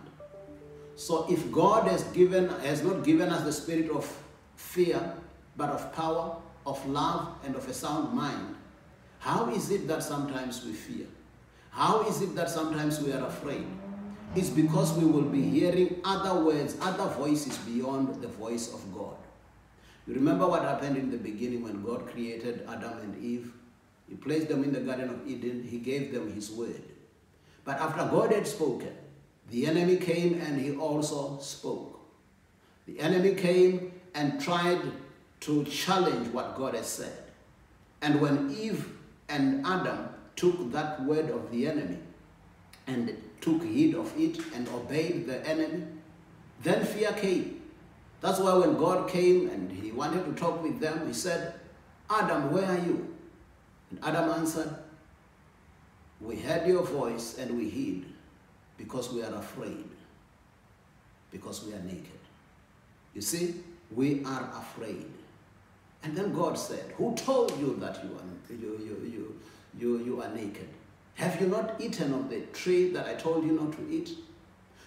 So 0.96 1.26
if 1.30 1.52
God 1.52 1.88
has 1.88 2.04
given 2.06 2.50
has 2.62 2.84
not 2.84 3.04
given 3.04 3.30
us 3.30 3.44
the 3.44 3.52
spirit 3.52 3.90
of 3.90 4.06
fear, 4.56 5.14
but 5.58 5.70
of 5.70 5.94
power, 5.94 6.38
of 6.66 6.86
love, 6.88 7.36
and 7.44 7.56
of 7.56 7.68
a 7.68 7.74
sound 7.74 8.14
mind, 8.14 8.56
how 9.20 9.50
is 9.50 9.72
it 9.72 9.88
that 9.88 10.04
sometimes 10.04 10.64
we 10.64 10.74
fear? 10.74 11.08
How 11.72 12.08
is 12.08 12.22
it 12.22 12.36
that 12.36 12.50
sometimes 12.50 13.02
we 13.02 13.12
are 13.14 13.26
afraid? 13.26 13.66
It's 14.36 14.50
because 14.50 14.94
we 14.98 15.06
will 15.06 15.30
be 15.30 15.42
hearing 15.42 16.02
other 16.04 16.44
words, 16.44 16.76
other 16.82 17.06
voices 17.14 17.58
beyond 17.60 18.22
the 18.22 18.28
voice 18.28 18.74
of 18.74 18.82
God. 18.94 19.16
You 20.08 20.16
remember 20.16 20.48
what 20.48 20.64
happened 20.64 20.98
in 20.98 21.12
the 21.12 21.18
beginning 21.18 21.64
when 21.64 21.84
God 21.84 22.08
created 22.08 22.68
Adam 22.68 22.98
and 23.00 23.24
Eve? 23.24 23.54
He 24.10 24.16
placed 24.16 24.50
them 24.50 24.64
in 24.64 24.74
the 24.74 24.82
Garden 24.82 25.10
of 25.10 25.28
Eden, 25.28 25.64
He 25.64 25.78
gave 25.78 26.12
them 26.12 26.34
His 26.34 26.52
word. 26.52 26.82
But 27.64 27.80
after 27.80 28.06
God 28.10 28.34
had 28.34 28.48
spoken, 28.48 28.94
the 29.50 29.68
enemy 29.68 29.98
came 29.98 30.42
and 30.42 30.60
he 30.60 30.76
also 30.76 31.38
spoke. 31.40 32.00
The 32.88 33.00
enemy 33.00 33.36
came 33.36 33.94
and 34.14 34.42
tried 34.42 34.82
to 35.42 35.64
challenge 35.66 36.28
what 36.30 36.58
God 36.58 36.76
has 36.76 36.88
said. 36.88 37.24
And 38.02 38.20
when 38.20 38.56
Eve 38.60 38.88
and 39.30 39.66
Adam 39.66 40.10
took 40.36 40.72
that 40.72 41.04
word 41.04 41.30
of 41.30 41.52
the 41.52 41.68
enemy 41.68 42.00
and 42.88 43.16
took 43.44 43.62
heed 43.64 43.94
of 43.94 44.12
it 44.18 44.40
and 44.56 44.68
obeyed 44.70 45.28
the 45.28 45.46
enemy, 45.46 45.84
then 46.64 46.86
fear 46.86 47.12
came. 47.12 47.62
That's 48.22 48.40
why 48.40 48.54
when 48.54 48.78
God 48.78 49.10
came 49.10 49.50
and 49.50 49.70
he 49.70 49.92
wanted 49.92 50.26
to 50.26 50.32
talk 50.32 50.64
with 50.64 50.80
them, 50.80 51.06
he 51.06 51.14
said, 51.14 51.54
Adam, 52.10 52.54
where 52.54 52.66
are 52.66 52.78
you? 52.78 53.14
And 53.92 54.00
Adam 54.02 54.30
answered, 54.30 54.74
We 56.22 56.38
heard 56.38 56.66
your 56.66 56.84
voice 56.84 57.38
and 57.38 57.58
we 57.58 57.70
hid 57.70 58.06
because 58.78 59.12
we 59.12 59.22
are 59.24 59.34
afraid, 59.36 59.90
because 61.32 61.66
we 61.66 61.74
are 61.74 61.80
naked. 61.80 62.20
You 63.14 63.22
see, 63.22 63.56
we 63.94 64.24
are 64.24 64.50
afraid. 64.56 65.06
And 66.04 66.16
then 66.16 66.34
God 66.34 66.58
said, 66.58 66.94
Who 66.98 67.14
told 67.16 67.58
you 67.60 67.76
that 67.82 68.04
you 68.04 68.12
are, 68.16 68.56
you, 68.56 68.80
you, 68.86 69.12
you, 69.12 69.40
you, 69.78 70.06
you 70.06 70.22
are 70.22 70.30
naked? 70.30 70.70
Have 71.16 71.40
you 71.40 71.48
not 71.48 71.80
eaten 71.80 72.14
of 72.14 72.30
the 72.30 72.42
tree 72.54 72.90
that 72.92 73.06
I 73.08 73.14
told 73.14 73.46
you 73.46 73.52
not 73.52 73.74
to 73.74 73.90
eat? 73.90 74.18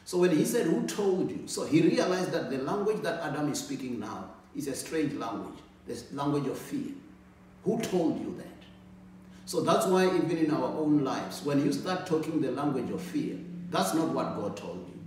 So 0.05 0.19
when 0.19 0.31
he 0.31 0.45
said, 0.45 0.67
Who 0.67 0.87
told 0.87 1.31
you? 1.31 1.43
So 1.47 1.65
he 1.65 1.83
realized 1.83 2.33
that 2.33 2.51
the 2.51 2.59
language 2.59 3.03
that 3.03 3.23
Adam 3.23 3.51
is 3.51 3.61
speaking 3.61 4.01
now 4.01 4.31
is 4.55 4.69
a 4.69 4.75
strange 4.75 5.13
language, 5.15 5.59
the 5.87 6.01
language 6.13 6.47
of 6.47 6.59
fear. 6.59 6.93
Who 7.65 7.81
told 7.81 8.21
you 8.21 8.35
that? 8.39 8.47
So 9.45 9.61
that's 9.61 9.87
why, 9.87 10.07
even 10.07 10.39
in 10.39 10.51
our 10.51 10.69
own 10.77 11.05
lives, 11.05 11.43
when 11.45 11.65
you 11.65 11.73
start 11.73 12.07
talking 12.07 12.41
the 12.41 12.51
language 12.51 12.91
of 12.91 13.01
fear, 13.01 13.37
that's 13.71 13.95
not 13.95 14.09
what 14.09 14.37
God 14.37 14.57
told 14.57 14.87
you. 14.89 15.01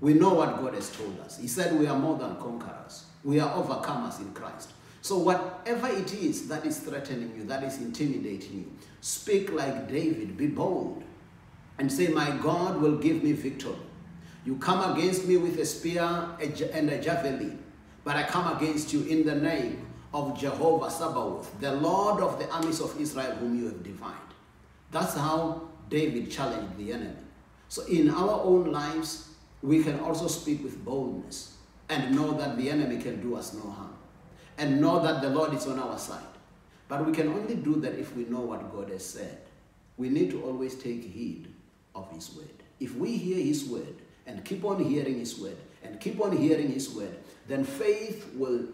We 0.00 0.14
know 0.14 0.32
what 0.32 0.60
God 0.60 0.74
has 0.74 0.90
told 0.90 1.18
us. 1.20 1.38
He 1.38 1.48
said 1.48 1.78
we 1.78 1.86
are 1.86 1.98
more 1.98 2.16
than 2.16 2.36
conquerors, 2.36 3.04
we 3.24 3.40
are 3.40 3.50
overcomers 3.50 4.20
in 4.20 4.32
Christ. 4.32 4.72
So, 5.08 5.16
whatever 5.16 5.88
it 5.88 6.12
is 6.12 6.48
that 6.48 6.66
is 6.66 6.80
threatening 6.80 7.32
you, 7.34 7.44
that 7.44 7.64
is 7.64 7.78
intimidating 7.78 8.58
you, 8.58 8.72
speak 9.00 9.50
like 9.50 9.88
David, 9.88 10.36
be 10.36 10.48
bold, 10.48 11.02
and 11.78 11.90
say, 11.90 12.08
My 12.08 12.36
God 12.42 12.78
will 12.82 12.98
give 12.98 13.22
me 13.22 13.32
victory. 13.32 13.72
You 14.44 14.56
come 14.56 14.94
against 14.94 15.26
me 15.26 15.38
with 15.38 15.58
a 15.60 15.64
spear 15.64 16.02
and 16.02 16.90
a 16.90 17.00
javelin, 17.00 17.58
but 18.04 18.16
I 18.16 18.24
come 18.24 18.54
against 18.54 18.92
you 18.92 19.04
in 19.04 19.24
the 19.24 19.34
name 19.34 19.86
of 20.12 20.38
Jehovah 20.38 20.90
Sabaoth, 20.90 21.58
the 21.58 21.72
Lord 21.72 22.22
of 22.22 22.38
the 22.38 22.46
armies 22.50 22.82
of 22.82 23.00
Israel, 23.00 23.34
whom 23.36 23.58
you 23.58 23.64
have 23.64 23.82
defied. 23.82 24.12
That's 24.90 25.14
how 25.14 25.70
David 25.88 26.30
challenged 26.30 26.76
the 26.76 26.92
enemy. 26.92 27.16
So, 27.70 27.86
in 27.86 28.10
our 28.10 28.42
own 28.42 28.72
lives, 28.72 29.30
we 29.62 29.82
can 29.82 30.00
also 30.00 30.26
speak 30.26 30.62
with 30.62 30.84
boldness 30.84 31.56
and 31.88 32.14
know 32.14 32.32
that 32.32 32.58
the 32.58 32.68
enemy 32.68 32.98
can 32.98 33.22
do 33.22 33.36
us 33.36 33.54
no 33.54 33.70
harm 33.70 33.97
and 34.58 34.80
know 34.80 35.00
that 35.02 35.22
the 35.22 35.30
Lord 35.30 35.54
is 35.54 35.66
on 35.66 35.78
our 35.78 35.98
side. 35.98 36.18
But 36.88 37.06
we 37.06 37.12
can 37.12 37.28
only 37.28 37.54
do 37.54 37.76
that 37.76 37.98
if 37.98 38.14
we 38.16 38.24
know 38.24 38.40
what 38.40 38.72
God 38.72 38.90
has 38.90 39.04
said. 39.04 39.38
We 39.96 40.08
need 40.08 40.30
to 40.30 40.42
always 40.42 40.74
take 40.74 41.04
heed 41.04 41.48
of 41.94 42.10
His 42.12 42.34
word. 42.34 42.48
If 42.80 42.94
we 42.94 43.16
hear 43.16 43.42
His 43.42 43.64
word 43.64 43.94
and 44.26 44.44
keep 44.44 44.64
on 44.64 44.82
hearing 44.82 45.18
His 45.18 45.38
word 45.38 45.56
and 45.82 46.00
keep 46.00 46.20
on 46.20 46.36
hearing 46.36 46.70
His 46.70 46.90
word, 46.90 47.16
then 47.46 47.64
faith 47.64 48.30
will, 48.34 48.66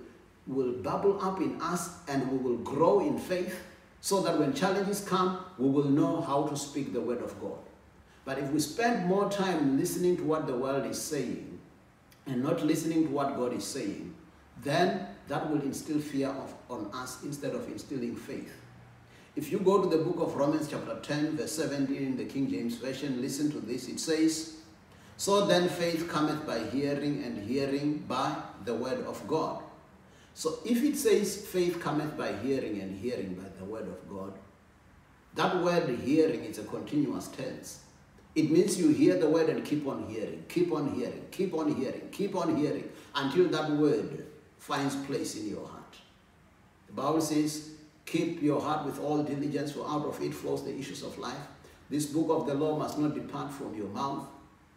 will 0.47 0.73
bubble 0.73 1.23
up 1.23 1.41
in 1.41 1.61
us 1.61 1.97
and 2.09 2.31
we 2.31 2.38
will 2.38 2.59
grow 2.59 3.00
in 3.00 3.19
faith 3.19 3.61
so 4.00 4.21
that 4.21 4.38
when 4.38 4.53
challenges 4.53 5.00
come, 5.00 5.38
we 5.59 5.69
will 5.69 5.88
know 5.88 6.21
how 6.21 6.47
to 6.47 6.57
speak 6.57 6.93
the 6.93 7.00
word 7.00 7.23
of 7.23 7.41
God. 7.41 7.59
But 8.25 8.38
if 8.38 8.50
we 8.50 8.61
spend 8.61 9.07
more 9.07 9.31
time 9.31 9.79
listening 9.79 10.17
to 10.19 10.25
what 10.25 10.47
the 10.47 10.57
world 10.57 10.87
is 10.87 11.00
saying 11.00 11.59
and 12.26 12.43
not 12.43 12.64
listening 12.64 13.05
to 13.07 13.11
what 13.11 13.37
God 13.37 13.55
is 13.55 13.64
saying, 13.64 14.14
then 14.62 15.07
that 15.28 15.50
will 15.50 15.62
instill 15.62 16.00
fear 16.00 16.28
of, 16.28 16.54
on 16.69 16.90
us 16.93 17.23
instead 17.23 17.54
of 17.54 17.66
instilling 17.69 18.16
faith. 18.16 18.52
If 19.37 19.50
you 19.50 19.59
go 19.59 19.83
to 19.83 19.88
the 19.88 20.02
book 20.02 20.21
of 20.21 20.37
Romans, 20.37 20.69
chapter 20.71 20.97
10, 21.00 21.37
verse 21.37 21.52
17, 21.52 21.97
in 21.97 22.16
the 22.16 22.25
King 22.25 22.49
James 22.49 22.76
Version, 22.76 23.21
listen 23.21 23.50
to 23.50 23.59
this. 23.59 23.88
It 23.88 23.99
says, 23.99 24.59
So 25.16 25.47
then 25.47 25.69
faith 25.69 26.09
cometh 26.09 26.47
by 26.47 26.61
hearing, 26.61 27.25
and 27.25 27.38
hearing 27.49 27.99
by 28.07 28.37
the 28.64 28.75
word 28.75 29.04
of 29.07 29.26
God. 29.26 29.62
So 30.35 30.59
if 30.64 30.83
it 30.83 30.97
says 30.97 31.47
faith 31.47 31.81
cometh 31.81 32.16
by 32.16 32.33
hearing, 32.33 32.81
and 32.81 32.97
hearing 32.97 33.35
by 33.35 33.49
the 33.59 33.64
word 33.64 33.88
of 33.88 34.09
God, 34.09 34.35
that 35.35 35.62
word 35.62 35.88
hearing 36.04 36.45
is 36.45 36.59
a 36.59 36.64
continuous 36.64 37.28
tense. 37.28 37.81
It 38.37 38.50
means 38.50 38.78
you 38.78 38.88
hear 38.90 39.16
the 39.16 39.28
word 39.28 39.49
and 39.49 39.64
keep 39.64 39.87
on 39.87 40.07
hearing, 40.09 40.45
keep 40.49 40.73
on 40.73 40.95
hearing, 40.95 41.26
keep 41.31 41.54
on 41.54 41.75
hearing, 41.75 42.09
keep 42.11 42.37
on 42.37 42.57
hearing 42.57 42.88
until 43.14 43.49
that 43.49 43.71
word 43.71 44.26
finds 44.64 44.97
place 44.97 45.37
in 45.37 45.47
your 45.50 45.66
heart. 45.66 45.94
The 46.87 46.94
Bible 46.94 47.21
says, 47.21 47.73
Keep 48.06 48.42
your 48.42 48.62
heart 48.62 48.87
with 48.87 48.99
all 48.99 49.23
diligence, 49.23 49.73
for 49.73 49.87
out 49.87 50.06
of 50.06 50.23
it 50.23 50.33
flows 50.33 50.64
the 50.64 50.75
issues 50.75 51.02
of 51.02 51.18
life. 51.18 51.47
This 51.90 52.06
book 52.06 52.28
of 52.30 52.47
the 52.47 52.54
law 52.54 52.78
must 52.78 52.99
not 52.99 53.14
depart 53.14 53.52
from 53.52 53.75
your 53.75 53.88
mouth. 53.88 54.26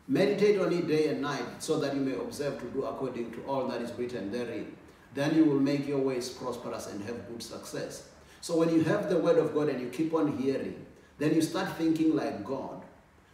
Meditate 0.09 0.59
on 0.59 0.73
it 0.73 0.89
day 0.89 1.07
and 1.07 1.21
night, 1.21 1.45
so 1.59 1.79
that 1.79 1.95
you 1.95 2.01
may 2.01 2.15
observe 2.15 2.59
to 2.59 2.65
do 2.65 2.83
according 2.83 3.31
to 3.31 3.41
all 3.45 3.65
that 3.67 3.81
is 3.81 3.93
written 3.93 4.29
therein. 4.29 4.75
Then 5.13 5.35
you 5.35 5.45
will 5.45 5.59
make 5.59 5.87
your 5.87 5.99
ways 5.99 6.29
prosperous 6.29 6.87
and 6.87 7.01
have 7.05 7.25
good 7.29 7.41
success. 7.41 8.09
So 8.41 8.57
when 8.57 8.73
you 8.73 8.83
have 8.83 9.09
the 9.09 9.19
word 9.19 9.37
of 9.37 9.53
God 9.53 9.69
and 9.69 9.79
you 9.79 9.87
keep 9.87 10.13
on 10.13 10.37
hearing, 10.37 10.85
then 11.17 11.33
you 11.33 11.41
start 11.41 11.77
thinking 11.77 12.13
like 12.13 12.43
God. 12.43 12.81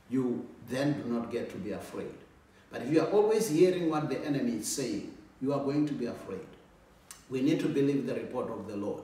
You 0.07 0.47
then 0.69 1.01
do 1.01 1.09
not 1.09 1.31
get 1.31 1.49
to 1.51 1.57
be 1.57 1.71
afraid. 1.71 2.13
But 2.71 2.83
if 2.83 2.91
you 2.91 3.01
are 3.01 3.09
always 3.09 3.49
hearing 3.49 3.89
what 3.89 4.07
the 4.07 4.23
enemy 4.23 4.57
is 4.57 4.67
saying, 4.67 5.17
you 5.43 5.53
are 5.53 5.63
going 5.63 5.85
to 5.85 5.93
be 5.93 6.07
afraid. 6.07 6.47
We 7.29 7.41
need 7.41 7.59
to 7.59 7.67
believe 7.67 8.07
the 8.07 8.15
report 8.15 8.49
of 8.49 8.67
the 8.67 8.77
Lord. 8.77 9.03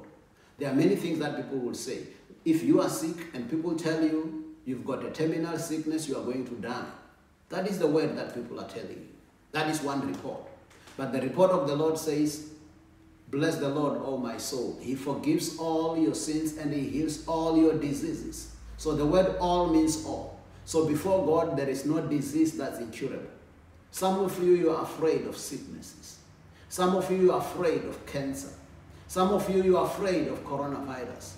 There 0.58 0.72
are 0.72 0.76
many 0.76 0.96
things 0.96 1.20
that 1.20 1.36
people 1.36 1.60
will 1.60 1.76
say. 1.76 2.00
If 2.46 2.64
you 2.64 2.82
are 2.82 2.90
sick 2.90 3.28
and 3.36 3.50
people 3.50 3.76
tell 3.76 4.04
you 4.04 4.50
You've 4.70 4.86
got 4.86 5.04
a 5.04 5.10
terminal 5.10 5.58
sickness, 5.58 6.08
you 6.08 6.16
are 6.16 6.24
going 6.24 6.46
to 6.46 6.54
die. 6.54 6.86
That 7.50 7.66
is 7.66 7.80
the 7.80 7.88
word 7.88 8.16
that 8.16 8.36
people 8.36 8.60
are 8.60 8.70
telling 8.70 8.90
you. 8.90 9.08
That 9.52 9.68
is 9.68 9.82
one 9.82 10.08
report. 10.08 10.42
But 10.96 11.12
the 11.12 11.22
report 11.22 11.50
of 11.50 11.68
the 11.68 11.76
Lord 11.76 11.98
says, 11.98 12.52
Bless 13.32 13.56
the 13.56 13.70
Lord, 13.70 14.00
O 14.04 14.18
my 14.18 14.38
soul. 14.38 14.78
He 14.80 14.94
forgives 14.94 15.58
all 15.58 15.98
your 15.98 16.14
sins 16.14 16.58
and 16.58 16.72
He 16.72 16.82
heals 16.82 17.26
all 17.26 17.58
your 17.58 17.80
diseases. 17.80 18.56
So 18.78 18.94
the 18.96 19.08
word 19.08 19.38
all 19.40 19.74
means 19.74 20.06
all. 20.06 20.40
So 20.66 20.88
before 20.88 21.26
God, 21.26 21.58
there 21.58 21.68
is 21.68 21.88
no 21.88 22.02
disease 22.02 22.56
that's 22.56 22.78
incurable. 22.78 23.26
Some 23.90 24.20
of 24.20 24.38
you, 24.44 24.54
you 24.54 24.70
are 24.70 24.84
afraid 24.84 25.26
of 25.26 25.36
sicknesses. 25.36 26.19
Some 26.70 26.96
of 26.96 27.12
you, 27.12 27.32
are 27.32 27.40
afraid 27.40 27.84
of 27.86 28.06
cancer. 28.06 28.50
Some 29.08 29.30
of 29.30 29.50
you, 29.50 29.64
you 29.64 29.78
are 29.78 29.86
afraid 29.86 30.28
of 30.28 30.44
coronavirus. 30.46 31.34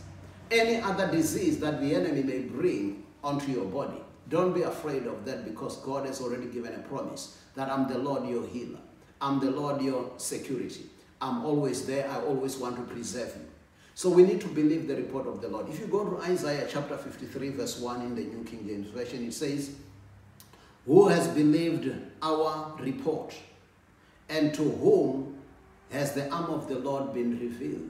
Any 0.51 0.81
other 0.81 1.09
disease 1.09 1.59
that 1.61 1.79
the 1.79 1.95
enemy 1.95 2.21
may 2.21 2.39
bring 2.39 3.05
onto 3.23 3.49
your 3.49 3.65
body, 3.65 4.01
don't 4.27 4.53
be 4.53 4.63
afraid 4.63 5.07
of 5.07 5.23
that 5.25 5.45
because 5.45 5.77
God 5.77 6.05
has 6.05 6.19
already 6.21 6.47
given 6.47 6.75
a 6.75 6.79
promise 6.79 7.37
that 7.55 7.69
I'm 7.69 7.87
the 7.87 7.97
Lord 7.97 8.27
your 8.27 8.45
healer. 8.45 8.79
I'm 9.21 9.39
the 9.39 9.51
Lord 9.51 9.81
your 9.81 10.11
security. 10.17 10.89
I'm 11.21 11.45
always 11.45 11.85
there. 11.85 12.09
I 12.09 12.19
always 12.21 12.57
want 12.57 12.75
to 12.75 12.93
preserve 12.93 13.33
you. 13.35 13.45
So 13.93 14.09
we 14.09 14.23
need 14.23 14.41
to 14.41 14.47
believe 14.47 14.87
the 14.87 14.95
report 14.95 15.27
of 15.27 15.41
the 15.41 15.47
Lord. 15.47 15.69
If 15.69 15.79
you 15.79 15.87
go 15.87 16.03
to 16.03 16.17
Isaiah 16.23 16.67
chapter 16.69 16.97
53, 16.97 17.49
verse 17.49 17.79
1 17.79 18.01
in 18.01 18.15
the 18.15 18.23
New 18.23 18.43
King 18.43 18.67
James 18.67 18.89
Version, 18.89 19.25
it 19.25 19.33
says, 19.33 19.75
Who 20.85 21.07
has 21.07 21.27
believed 21.29 21.93
our 22.21 22.75
report? 22.79 23.33
And 24.31 24.53
to 24.53 24.63
whom 24.63 25.37
has 25.91 26.13
the 26.13 26.29
arm 26.31 26.45
of 26.45 26.69
the 26.69 26.79
Lord 26.79 27.13
been 27.13 27.37
revealed? 27.37 27.89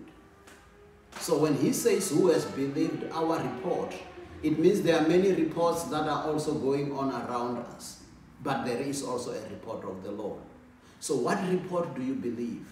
So 1.20 1.38
when 1.38 1.56
he 1.56 1.72
says, 1.72 2.10
Who 2.10 2.30
has 2.30 2.46
believed 2.46 3.06
our 3.12 3.40
report? 3.40 3.94
It 4.42 4.58
means 4.58 4.82
there 4.82 5.00
are 5.00 5.08
many 5.08 5.32
reports 5.34 5.84
that 5.84 6.08
are 6.08 6.24
also 6.26 6.56
going 6.56 6.92
on 6.98 7.12
around 7.12 7.60
us. 7.76 8.02
But 8.44 8.66
there 8.66 8.80
is 8.80 9.04
also 9.04 9.32
a 9.34 9.50
report 9.50 9.86
of 9.86 10.04
the 10.04 10.12
Lord. 10.12 10.42
So 11.00 11.16
what 11.16 11.38
report 11.48 11.94
do 11.96 12.02
you 12.02 12.16
believe? 12.16 12.66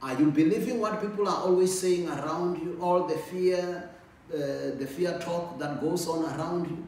Are 0.00 0.14
you 0.14 0.30
believing 0.30 0.80
what 0.80 1.00
people 1.00 1.26
are 1.26 1.42
always 1.42 1.76
saying 1.76 2.08
around 2.08 2.62
you? 2.62 2.78
All 2.80 3.08
the 3.08 3.18
fear, 3.18 3.90
uh, 4.32 4.36
the 4.78 4.86
fear 4.86 5.18
talk 5.18 5.58
that 5.58 5.80
goes 5.80 6.06
on 6.06 6.24
around 6.24 6.70
you? 6.70 6.86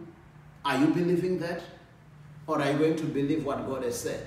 Are 0.64 0.78
you 0.78 0.86
believing 0.88 1.40
that? 1.40 1.62
Or 2.46 2.62
are 2.62 2.70
you 2.70 2.78
going 2.78 2.96
to 2.96 3.04
believe 3.04 3.44
what 3.44 3.66
God 3.66 3.82
has 3.82 4.00
said? 4.00 4.24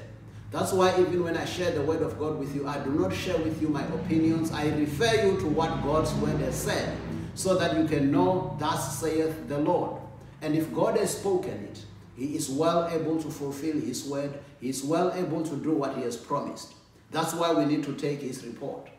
That's 0.52 0.74
why 0.74 0.92
even 1.00 1.24
when 1.24 1.38
I 1.38 1.46
share 1.46 1.72
the 1.72 1.82
word 1.82 2.02
of 2.02 2.20
God 2.20 2.38
with 2.38 2.54
you, 2.54 2.68
I 2.68 2.78
do 2.80 2.92
not 2.92 3.14
share 3.14 3.38
with 3.38 3.62
you 3.62 3.70
my 3.70 3.86
opinions. 3.86 4.52
I 4.52 4.68
refer 4.68 5.26
you 5.26 5.40
to 5.40 5.48
what 5.48 5.82
God's 5.82 6.14
word 6.16 6.40
has 6.42 6.56
said 6.56 6.98
so 7.36 7.58
that 7.58 7.78
you 7.78 7.88
can 7.88 8.12
know, 8.12 8.58
thus 8.60 9.00
saith 9.00 9.48
the 9.48 9.58
Lord. 9.58 10.02
And 10.42 10.54
if 10.54 10.74
God 10.74 10.98
has 10.98 11.18
spoken 11.18 11.70
it, 11.72 11.86
he 12.18 12.36
is 12.36 12.50
well 12.50 12.90
able 12.90 13.22
to 13.22 13.30
fulfill 13.30 13.80
his 13.80 14.04
word. 14.04 14.34
He 14.60 14.68
is 14.68 14.84
well 14.84 15.14
able 15.14 15.42
to 15.44 15.56
do 15.56 15.72
what 15.72 15.96
he 15.96 16.02
has 16.02 16.18
promised. 16.18 16.74
That's 17.12 17.34
why 17.34 17.54
we 17.54 17.64
need 17.66 17.84
to 17.86 17.94
take 17.94 18.20
his 18.20 18.46
report. 18.46 18.90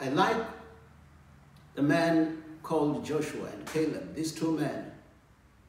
I 0.00 0.08
like 0.08 0.36
the 1.74 1.82
man 1.82 2.42
called 2.64 3.04
Joshua 3.04 3.46
and 3.46 3.66
Caleb, 3.66 4.14
these 4.16 4.32
two 4.32 4.58
men. 4.58 4.90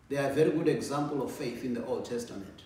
They 0.09 0.17
are 0.17 0.31
a 0.31 0.33
very 0.33 0.51
good 0.51 0.67
example 0.67 1.21
of 1.21 1.31
faith 1.31 1.63
in 1.63 1.75
the 1.75 1.85
Old 1.85 2.05
Testament. 2.05 2.63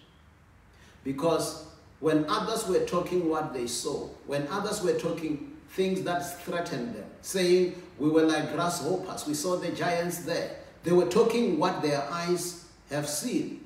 Because 1.04 1.65
when 2.00 2.26
others 2.28 2.68
were 2.68 2.86
talking 2.86 3.30
what 3.30 3.54
they 3.54 3.68
saw, 3.68 4.08
when 4.28 4.48
others 4.50 4.82
were 4.82 4.98
talking 4.98 5.54
things 5.70 6.02
that 6.04 6.42
threatened 6.44 6.96
them, 6.96 7.06
saying, 7.22 7.82
We 7.98 8.10
were 8.10 8.24
like 8.24 8.54
grasshoppers, 8.54 9.26
we 9.28 9.34
saw 9.34 9.56
the 9.56 9.70
giants 9.70 10.20
there, 10.20 10.58
they 10.84 10.92
were 10.92 11.08
talking 11.08 11.58
what 11.58 11.82
their 11.82 12.02
eyes 12.12 12.66
have 12.90 13.08
seen. 13.10 13.62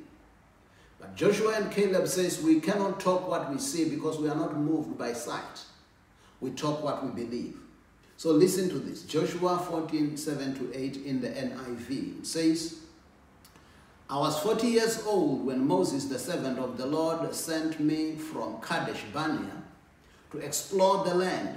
But 1.00 1.16
Joshua 1.16 1.54
and 1.56 1.72
Caleb 1.72 2.08
says 2.08 2.42
we 2.42 2.60
cannot 2.60 3.00
talk 3.00 3.28
what 3.28 3.52
we 3.52 3.58
see 3.58 3.90
because 3.90 4.20
we 4.20 4.30
are 4.30 4.36
not 4.36 4.58
moved 4.58 4.98
by 4.98 5.14
sight. 5.14 5.64
We 6.42 6.52
talk 6.52 6.84
what 6.84 7.04
we 7.04 7.24
believe. 7.24 7.58
So 8.18 8.32
listen 8.32 8.70
to 8.70 8.80
this. 8.80 9.04
Joshua 9.04 9.58
14, 9.58 10.18
7 10.18 10.56
to 10.56 10.78
8 10.78 10.98
in 11.06 11.22
the 11.22 11.30
NIV. 11.30 12.20
It 12.20 12.28
says, 12.28 12.79
I 14.10 14.18
was 14.18 14.40
40 14.40 14.68
years 14.68 15.04
old 15.06 15.46
when 15.46 15.68
Moses, 15.68 16.06
the 16.06 16.18
servant 16.18 16.58
of 16.58 16.78
the 16.78 16.86
Lord, 16.88 17.34
sent 17.36 17.80
me 17.80 18.16
from 18.16 18.60
Kadesh 18.60 19.04
Barnea 19.14 19.62
to 20.32 20.40
explore 20.40 21.06
the 21.06 21.14
land. 21.14 21.56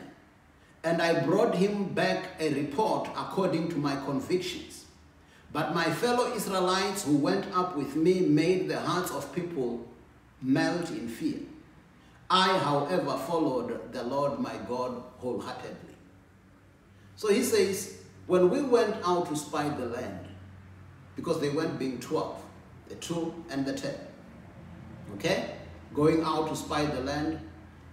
And 0.84 1.00
I 1.00 1.24
brought 1.24 1.54
him 1.54 1.94
back 1.94 2.38
a 2.38 2.52
report 2.52 3.08
according 3.16 3.70
to 3.70 3.76
my 3.76 3.96
convictions. 4.04 4.84
But 5.50 5.74
my 5.74 5.84
fellow 5.84 6.34
Israelites 6.34 7.04
who 7.04 7.16
went 7.16 7.46
up 7.54 7.74
with 7.74 7.96
me 7.96 8.20
made 8.20 8.68
the 8.68 8.80
hearts 8.80 9.12
of 9.12 9.34
people 9.34 9.86
melt 10.42 10.90
in 10.90 11.08
fear. 11.08 11.40
I, 12.28 12.58
however, 12.58 13.16
followed 13.16 13.92
the 13.92 14.02
Lord 14.02 14.38
my 14.40 14.56
God 14.68 15.02
wholeheartedly. 15.18 15.94
So 17.16 17.28
he 17.28 17.42
says, 17.42 17.98
when 18.26 18.50
we 18.50 18.60
went 18.62 18.96
out 19.04 19.28
to 19.28 19.36
spy 19.36 19.68
the 19.70 19.86
land, 19.86 20.26
because 21.16 21.40
they 21.40 21.50
went 21.50 21.78
being 21.78 22.00
12, 22.00 22.41
the 22.92 22.98
two 23.00 23.34
and 23.50 23.64
the 23.64 23.72
ten, 23.72 23.94
okay? 25.14 25.56
Going 25.94 26.22
out 26.22 26.48
to 26.48 26.56
spy 26.56 26.84
the 26.84 27.00
land, 27.00 27.40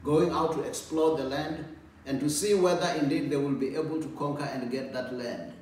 going 0.04 0.32
out 0.32 0.54
to 0.54 0.62
explore 0.62 1.18
the 1.18 1.24
land, 1.24 1.66
and 2.06 2.20
to 2.20 2.30
see 2.30 2.54
whether 2.54 2.88
indeed 3.00 3.30
they 3.30 3.36
will 3.36 3.56
be 3.56 3.76
able 3.76 4.02
to 4.02 4.08
conquer 4.18 4.46
and 4.46 4.70
get 4.72 4.92
that 4.94 5.14
land. 5.14 5.54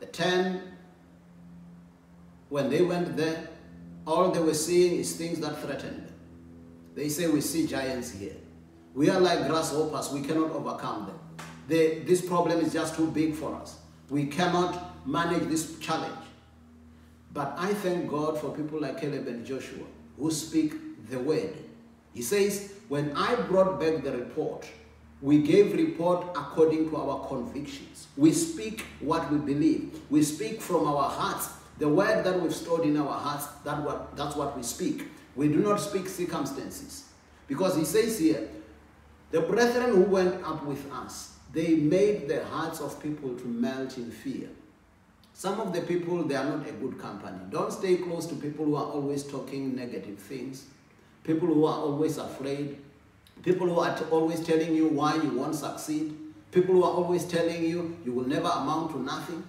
The 0.00 0.06
ten 0.06 0.62
when 2.48 2.70
they 2.70 2.82
went 2.82 3.16
there, 3.16 3.48
all 4.06 4.30
they 4.30 4.40
were 4.40 4.54
seeing 4.54 4.98
is 4.98 5.16
things 5.16 5.38
that 5.40 5.60
threatened 5.60 6.06
them. 6.06 6.14
They 6.94 7.08
say, 7.08 7.26
we 7.28 7.40
see 7.40 7.66
giants 7.66 8.10
here. 8.10 8.36
We 8.94 9.10
are 9.10 9.20
like 9.20 9.46
grasshoppers. 9.46 10.10
We 10.12 10.22
cannot 10.22 10.50
overcome 10.52 11.06
them. 11.06 11.18
They, 11.68 12.00
this 12.00 12.24
problem 12.24 12.60
is 12.60 12.72
just 12.72 12.96
too 12.96 13.10
big 13.10 13.34
for 13.34 13.54
us. 13.54 13.76
We 14.08 14.26
cannot 14.26 15.06
manage 15.06 15.48
this 15.48 15.78
challenge. 15.78 16.27
But 17.38 17.54
I 17.56 17.72
thank 17.72 18.10
God 18.10 18.36
for 18.40 18.50
people 18.50 18.80
like 18.80 19.00
Caleb 19.00 19.28
and 19.28 19.46
Joshua 19.46 19.86
who 20.18 20.28
speak 20.28 20.74
the 21.08 21.20
word. 21.20 21.54
He 22.12 22.20
says, 22.20 22.72
when 22.88 23.12
I 23.16 23.36
brought 23.36 23.78
back 23.78 24.02
the 24.02 24.10
report, 24.10 24.66
we 25.22 25.38
gave 25.42 25.72
report 25.72 26.26
according 26.34 26.90
to 26.90 26.96
our 26.96 27.28
convictions. 27.28 28.08
We 28.16 28.32
speak 28.32 28.84
what 28.98 29.30
we 29.30 29.38
believe. 29.38 30.00
We 30.10 30.24
speak 30.24 30.60
from 30.60 30.88
our 30.88 31.08
hearts 31.08 31.50
the 31.78 31.88
word 31.88 32.24
that 32.24 32.42
we've 32.42 32.52
stored 32.52 32.82
in 32.82 32.96
our 32.96 33.16
hearts, 33.16 33.46
that 33.62 33.84
what, 33.84 34.16
that's 34.16 34.34
what 34.34 34.56
we 34.56 34.64
speak. 34.64 35.04
We 35.36 35.46
do 35.46 35.58
not 35.58 35.78
speak 35.78 36.08
circumstances. 36.08 37.04
Because 37.46 37.76
he 37.76 37.84
says 37.84 38.18
here, 38.18 38.48
the 39.30 39.42
brethren 39.42 39.90
who 39.90 40.00
went 40.00 40.44
up 40.44 40.64
with 40.64 40.90
us, 40.90 41.36
they 41.52 41.76
made 41.76 42.26
the 42.26 42.44
hearts 42.46 42.80
of 42.80 43.00
people 43.00 43.36
to 43.36 43.44
melt 43.46 43.96
in 43.96 44.10
fear. 44.10 44.48
Some 45.38 45.60
of 45.60 45.72
the 45.72 45.82
people, 45.82 46.24
they 46.24 46.34
are 46.34 46.44
not 46.44 46.68
a 46.68 46.72
good 46.72 46.98
company. 46.98 47.38
Don't 47.50 47.72
stay 47.72 47.94
close 47.98 48.26
to 48.26 48.34
people 48.34 48.64
who 48.64 48.74
are 48.74 48.86
always 48.86 49.22
talking 49.22 49.76
negative 49.76 50.18
things, 50.18 50.64
people 51.22 51.46
who 51.46 51.64
are 51.64 51.78
always 51.78 52.18
afraid, 52.18 52.76
people 53.44 53.68
who 53.68 53.78
are 53.78 53.96
always 54.10 54.44
telling 54.44 54.74
you 54.74 54.88
why 54.88 55.14
you 55.14 55.30
won't 55.30 55.54
succeed, 55.54 56.12
people 56.50 56.74
who 56.74 56.82
are 56.82 56.90
always 56.90 57.24
telling 57.24 57.62
you 57.62 57.96
you 58.04 58.12
will 58.12 58.26
never 58.26 58.48
amount 58.48 58.90
to 58.90 59.00
nothing. 59.00 59.44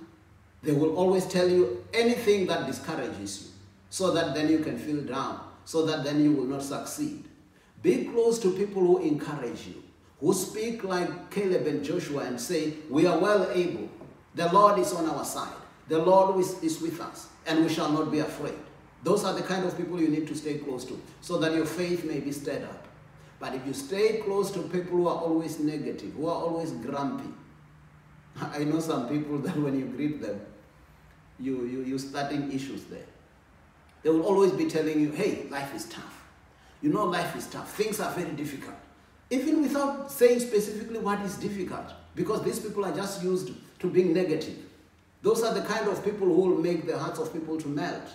They 0.62 0.74
will 0.74 0.96
always 0.96 1.26
tell 1.26 1.50
you 1.50 1.84
anything 1.92 2.46
that 2.46 2.68
discourages 2.68 3.42
you 3.42 3.48
so 3.90 4.12
that 4.12 4.36
then 4.36 4.48
you 4.48 4.60
can 4.60 4.78
feel 4.78 5.02
down, 5.02 5.42
so 5.66 5.88
that 5.88 6.04
then 6.04 6.24
you 6.24 6.34
will 6.34 6.46
not 6.46 6.62
succeed. 6.62 7.24
Be 7.82 8.06
close 8.06 8.38
to 8.44 8.56
people 8.56 8.84
who 8.84 9.00
encourage 9.00 9.66
you, 9.66 9.82
who 10.20 10.36
speak 10.36 10.84
like 10.84 11.32
Caleb 11.32 11.66
and 11.66 11.84
Joshua 11.84 12.26
and 12.26 12.40
say, 12.40 12.74
We 12.92 13.08
are 13.08 13.18
well 13.18 13.50
able. 13.52 13.90
The 14.36 14.54
Lord 14.54 14.78
is 14.78 14.94
on 14.94 15.10
our 15.10 15.26
side. 15.26 15.56
The 15.90 15.98
Lord 15.98 16.40
is 16.40 16.80
with 16.82 17.02
us, 17.02 17.28
and 17.48 17.66
we 17.66 17.74
shall 17.74 17.92
not 17.92 18.12
be 18.12 18.20
afraid. 18.20 18.54
Those 19.04 19.26
are 19.26 19.34
the 19.34 19.42
kind 19.42 19.66
of 19.66 19.76
people 19.76 20.00
you 20.00 20.10
need 20.10 20.28
to 20.28 20.36
stay 20.36 20.60
close 20.60 20.86
to 20.86 21.02
so 21.22 21.38
that 21.40 21.54
your 21.54 21.66
faith 21.66 22.06
may 22.06 22.20
be 22.20 22.32
stirred 22.32 22.64
up. 22.64 22.86
But 23.40 23.56
if 23.56 23.66
you 23.66 23.74
stay 23.74 24.18
close 24.20 24.52
to 24.52 24.62
people 24.64 24.98
who 24.98 25.08
are 25.08 25.16
always 25.16 25.60
negative, 25.60 26.14
who 26.14 26.28
are 26.28 26.36
always 26.36 26.72
grumpy, 26.72 27.34
I 28.40 28.66
know 28.66 28.80
some 28.80 29.10
people 29.10 29.40
that 29.40 29.58
when 29.58 29.80
you 29.80 29.86
greet 29.86 30.22
them, 30.22 30.40
you, 31.40 31.66
you, 31.66 31.82
you're 31.82 32.00
starting 32.00 32.52
issues 32.52 32.84
there. 32.84 33.06
They 34.04 34.10
will 34.10 34.24
always 34.24 34.52
be 34.52 34.70
telling 34.70 35.00
you, 35.00 35.12
hey, 35.12 35.48
life 35.50 35.74
is 35.74 35.86
tough. 35.86 36.24
You 36.82 36.92
know 36.92 37.06
life 37.06 37.36
is 37.36 37.48
tough. 37.48 37.74
Things 37.76 38.00
are 38.00 38.12
very 38.14 38.32
difficult. 38.32 38.76
Even 39.30 39.62
without 39.62 40.12
saying 40.12 40.42
specifically 40.42 41.00
what 41.00 41.20
is 41.22 41.36
difficult, 41.38 41.94
because 42.16 42.44
these 42.44 42.60
people 42.60 42.86
are 42.86 42.96
just 42.96 43.24
used 43.24 43.52
to 43.80 43.90
being 43.90 44.14
negative. 44.14 44.69
Those 45.22 45.44
are 45.44 45.54
the 45.54 45.62
kind 45.62 45.88
of 45.88 46.04
people 46.04 46.28
who 46.28 46.50
will 46.50 46.58
make 46.58 46.86
the 46.86 46.98
hearts 46.98 47.20
of 47.20 47.34
people 47.34 47.60
to 47.60 47.68
melt. 47.68 48.10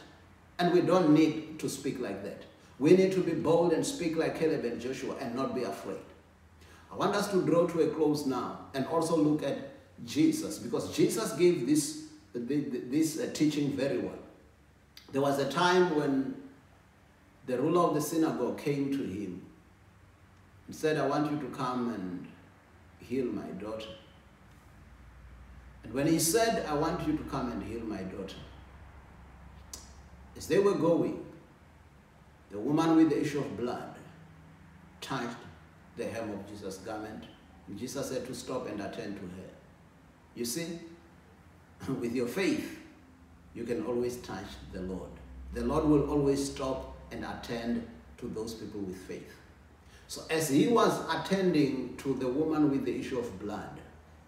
And 0.59 0.73
we 0.73 0.81
don't 0.81 1.13
need 1.13 1.59
to 1.59 1.69
speak 1.69 2.01
like 2.01 2.23
that. 2.25 2.43
We 2.79 2.97
need 2.97 3.13
to 3.13 3.21
be 3.21 3.33
bold 3.33 3.73
and 3.73 3.85
speak 3.85 4.17
like 4.17 4.39
Caleb 4.39 4.65
and 4.65 4.81
Joshua 4.81 5.17
and 5.21 5.35
not 5.35 5.55
be 5.55 5.65
afraid. 5.65 5.99
I 6.91 6.97
want 6.97 7.15
us 7.15 7.31
to 7.33 7.43
draw 7.43 7.67
to 7.67 7.81
a 7.83 7.89
close 7.89 8.25
now 8.27 8.61
and 8.75 8.87
also 8.87 9.17
look 9.17 9.43
at 9.43 9.71
Jesus 10.07 10.59
because 10.59 10.95
Jesus 10.95 11.33
gave 11.33 11.67
this, 11.67 12.05
this 12.35 13.19
uh, 13.19 13.31
teaching 13.33 13.73
very 13.77 13.99
well. 13.99 14.19
There 15.13 15.23
was 15.23 15.39
a 15.39 15.49
time 15.51 15.95
when 15.97 16.35
the 17.47 17.59
ruler 17.59 17.83
of 17.83 17.95
the 17.95 18.01
synagogue 18.01 18.59
came 18.59 18.91
to 18.93 18.99
him 18.99 19.43
and 20.67 20.75
said, 20.75 20.97
I 20.97 21.07
want 21.07 21.31
you 21.31 21.39
to 21.39 21.55
come 21.55 21.93
and 21.93 22.27
heal 23.01 23.27
my 23.27 23.47
daughter. 23.61 23.89
And 25.85 25.93
when 25.93 26.07
he 26.07 26.19
said, 26.19 26.67
I 26.67 26.75
want 26.75 27.07
you 27.07 27.17
to 27.17 27.23
come 27.25 27.53
and 27.53 27.63
heal 27.63 27.81
my 27.81 28.03
daughter, 28.03 28.37
as 30.37 30.49
they 30.49 30.59
were 30.59 30.75
going, 30.75 31.25
the 32.51 32.59
woman 32.59 32.97
with 32.97 33.11
the 33.11 33.21
issue 33.21 33.39
of 33.39 33.57
blood 33.57 33.95
touched 35.01 35.37
the 35.97 36.07
hem 36.07 36.31
of 36.31 36.49
Jesus' 36.49 36.79
garment. 36.79 37.25
And 37.69 37.79
Jesus 37.79 38.09
said 38.09 38.27
to 38.27 38.35
stop 38.35 38.67
and 38.69 38.81
attend 38.81 39.17
to 39.17 39.23
her. 39.23 39.51
You 40.35 40.45
see, 40.45 40.79
with 42.01 42.15
your 42.15 42.27
faith, 42.27 42.81
you 43.55 43.65
can 43.65 43.85
always 43.87 44.17
touch 44.17 44.47
the 44.73 44.81
Lord. 44.83 45.11
The 45.53 45.65
Lord 45.65 45.85
will 45.85 46.11
always 46.11 46.51
stop 46.53 46.97
and 47.13 47.25
attend 47.25 47.87
to 48.19 48.27
those 48.27 48.55
people 48.55 48.81
with 48.81 48.97
faith. 48.97 49.33
So, 50.09 50.23
as 50.31 50.49
he 50.49 50.69
was 50.69 51.01
attending 51.15 51.97
to 51.99 52.15
the 52.15 52.29
woman 52.29 52.71
with 52.71 52.85
the 52.85 52.99
issue 52.99 53.19
of 53.19 53.41
blood, 53.41 53.81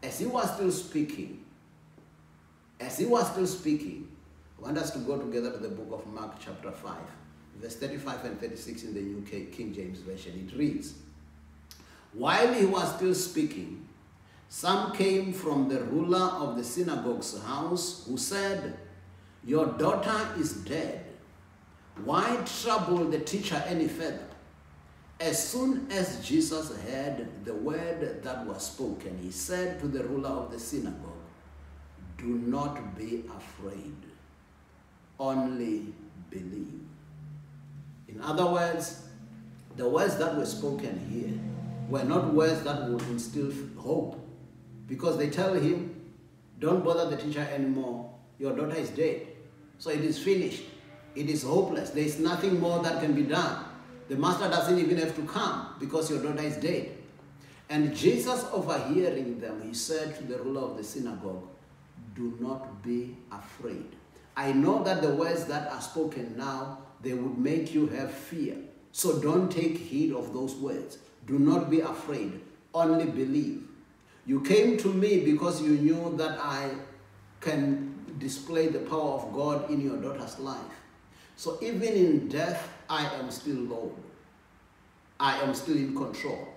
as 0.02 0.18
he 0.18 0.26
was 0.26 0.52
still 0.54 0.70
speaking, 0.70 1.44
as 2.80 2.98
he 2.98 3.06
was 3.06 3.30
still 3.30 3.46
speaking, 3.46 4.08
I 4.58 4.62
want 4.62 4.78
us 4.78 4.90
to 4.92 4.98
go 5.00 5.18
together 5.18 5.52
to 5.52 5.58
the 5.58 5.68
book 5.68 5.88
of 5.92 6.06
Mark, 6.12 6.36
chapter 6.38 6.70
5, 6.70 6.94
verse 7.60 7.76
35 7.76 8.24
and 8.24 8.40
36 8.40 8.84
in 8.84 8.94
the 8.94 9.00
UK 9.00 9.52
King 9.52 9.74
James 9.74 10.00
Version. 10.00 10.48
It 10.48 10.56
reads 10.56 10.94
While 12.12 12.52
he 12.52 12.66
was 12.66 12.94
still 12.96 13.14
speaking, 13.14 13.86
some 14.48 14.92
came 14.92 15.32
from 15.32 15.68
the 15.68 15.82
ruler 15.84 16.18
of 16.18 16.56
the 16.56 16.64
synagogue's 16.64 17.40
house 17.42 18.04
who 18.08 18.16
said, 18.16 18.78
Your 19.44 19.66
daughter 19.66 20.28
is 20.38 20.52
dead. 20.52 21.04
Why 22.04 22.44
trouble 22.62 23.04
the 23.06 23.18
teacher 23.18 23.62
any 23.66 23.88
further? 23.88 24.26
As 25.18 25.48
soon 25.48 25.90
as 25.90 26.22
Jesus 26.26 26.76
heard 26.82 27.26
the 27.44 27.54
word 27.54 28.22
that 28.22 28.46
was 28.46 28.66
spoken, 28.66 29.18
he 29.22 29.30
said 29.30 29.80
to 29.80 29.88
the 29.88 30.04
ruler 30.04 30.28
of 30.28 30.52
the 30.52 30.58
synagogue, 30.58 31.15
Do 32.18 32.26
not 32.26 32.96
be 32.96 33.24
afraid, 33.36 33.94
only 35.18 35.92
believe. 36.30 36.80
In 38.08 38.20
other 38.22 38.46
words, 38.46 39.02
the 39.76 39.88
words 39.88 40.16
that 40.16 40.36
were 40.36 40.46
spoken 40.46 40.98
here 41.10 41.38
were 41.88 42.04
not 42.04 42.32
words 42.32 42.62
that 42.62 42.88
would 42.88 43.02
instill 43.02 43.52
hope 43.76 44.18
because 44.88 45.18
they 45.18 45.28
tell 45.28 45.54
him, 45.54 45.94
Don't 46.58 46.84
bother 46.84 47.10
the 47.14 47.16
teacher 47.16 47.46
anymore, 47.52 48.10
your 48.38 48.56
daughter 48.56 48.76
is 48.76 48.90
dead. 48.90 49.26
So 49.78 49.90
it 49.90 50.00
is 50.00 50.18
finished. 50.18 50.62
It 51.14 51.28
is 51.28 51.42
hopeless. 51.42 51.90
There 51.90 52.04
is 52.04 52.18
nothing 52.18 52.60
more 52.60 52.82
that 52.82 53.00
can 53.00 53.14
be 53.14 53.22
done. 53.22 53.64
The 54.08 54.16
master 54.16 54.48
doesn't 54.48 54.78
even 54.78 54.98
have 54.98 55.14
to 55.16 55.22
come 55.22 55.74
because 55.80 56.10
your 56.10 56.22
daughter 56.22 56.42
is 56.42 56.56
dead. 56.56 56.96
And 57.68 57.94
Jesus, 57.96 58.44
overhearing 58.52 59.40
them, 59.40 59.62
he 59.66 59.74
said 59.74 60.16
to 60.16 60.24
the 60.24 60.38
ruler 60.38 60.60
of 60.60 60.76
the 60.76 60.84
synagogue, 60.84 61.48
Do 62.16 62.36
not 62.40 62.82
be 62.82 63.16
afraid. 63.30 63.86
I 64.36 64.52
know 64.52 64.82
that 64.84 65.02
the 65.02 65.14
words 65.14 65.44
that 65.46 65.70
are 65.70 65.80
spoken 65.80 66.36
now, 66.36 66.78
they 67.02 67.14
would 67.14 67.38
make 67.38 67.72
you 67.72 67.86
have 67.88 68.10
fear. 68.10 68.56
So 68.92 69.20
don't 69.20 69.50
take 69.50 69.76
heed 69.76 70.12
of 70.12 70.32
those 70.32 70.54
words. 70.54 70.98
Do 71.26 71.38
not 71.38 71.70
be 71.70 71.80
afraid. 71.80 72.40
Only 72.72 73.06
believe. 73.06 73.62
You 74.24 74.40
came 74.40 74.76
to 74.78 74.88
me 74.88 75.20
because 75.20 75.62
you 75.62 75.76
knew 75.78 76.16
that 76.16 76.38
I 76.40 76.70
can 77.40 77.94
display 78.18 78.68
the 78.68 78.80
power 78.80 79.20
of 79.20 79.32
God 79.32 79.70
in 79.70 79.80
your 79.80 79.98
daughter's 79.98 80.38
life. 80.38 80.58
So 81.36 81.58
even 81.62 81.92
in 81.92 82.28
death, 82.28 82.68
I 82.88 83.04
am 83.16 83.30
still 83.30 83.56
Lord. 83.56 83.92
I 85.20 85.40
am 85.42 85.54
still 85.54 85.76
in 85.76 85.94
control. 85.94 86.48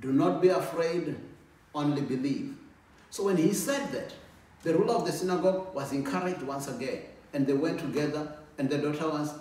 Do 0.00 0.12
not 0.12 0.42
be 0.42 0.48
afraid, 0.48 1.16
only 1.74 2.02
believe. 2.02 2.56
So 3.10 3.24
when 3.24 3.36
he 3.36 3.52
said 3.52 3.90
that, 3.92 4.12
the 4.66 4.74
ruler 4.74 4.94
of 4.94 5.06
the 5.06 5.12
synagogue 5.12 5.72
was 5.76 5.92
encouraged 5.92 6.42
once 6.42 6.66
again, 6.66 7.02
and 7.32 7.46
they 7.46 7.52
went 7.52 7.78
together, 7.78 8.32
and 8.58 8.68
the 8.68 8.78
daughter 8.78 9.08
was 9.08 9.32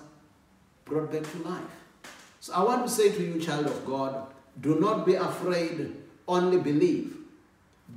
brought 0.85 1.11
back 1.11 1.23
to 1.23 1.38
life. 1.39 1.63
So 2.39 2.53
I 2.53 2.61
want 2.63 2.85
to 2.85 2.89
say 2.91 3.11
to 3.11 3.23
you, 3.23 3.41
child 3.41 3.65
of 3.65 3.88
God, 3.88 4.27
do 4.61 4.79
not 4.79 5.03
be 5.03 5.15
afraid, 5.15 5.95
only 6.27 6.59
believe. 6.59 7.17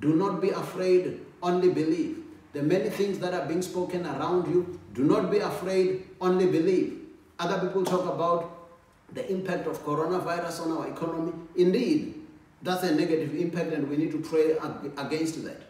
Do 0.01 0.17
not 0.17 0.41
be 0.41 0.49
afraid, 0.49 1.21
only 1.43 1.69
believe. 1.69 2.17
The 2.55 2.63
many 2.63 2.89
things 2.89 3.19
that 3.19 3.35
are 3.35 3.45
being 3.45 3.61
spoken 3.61 4.07
around 4.07 4.49
you, 4.49 4.81
do 4.95 5.05
not 5.05 5.31
be 5.31 5.41
afraid, 5.41 6.09
only 6.23 6.47
believe. 6.47 6.99
Other 7.39 7.67
people 7.67 7.85
talk 7.85 8.07
about 8.07 8.71
the 9.13 9.31
impact 9.31 9.67
of 9.67 9.85
coronavirus 9.85 10.65
on 10.65 10.79
our 10.79 10.89
economy. 10.89 11.35
Indeed, 11.57 12.15
that's 12.63 12.85
a 12.85 12.95
negative 12.95 13.35
impact, 13.35 13.75
and 13.75 13.87
we 13.87 13.99
need 13.99 14.13
to 14.13 14.19
pray 14.19 14.57
against 14.97 15.45
that. 15.45 15.61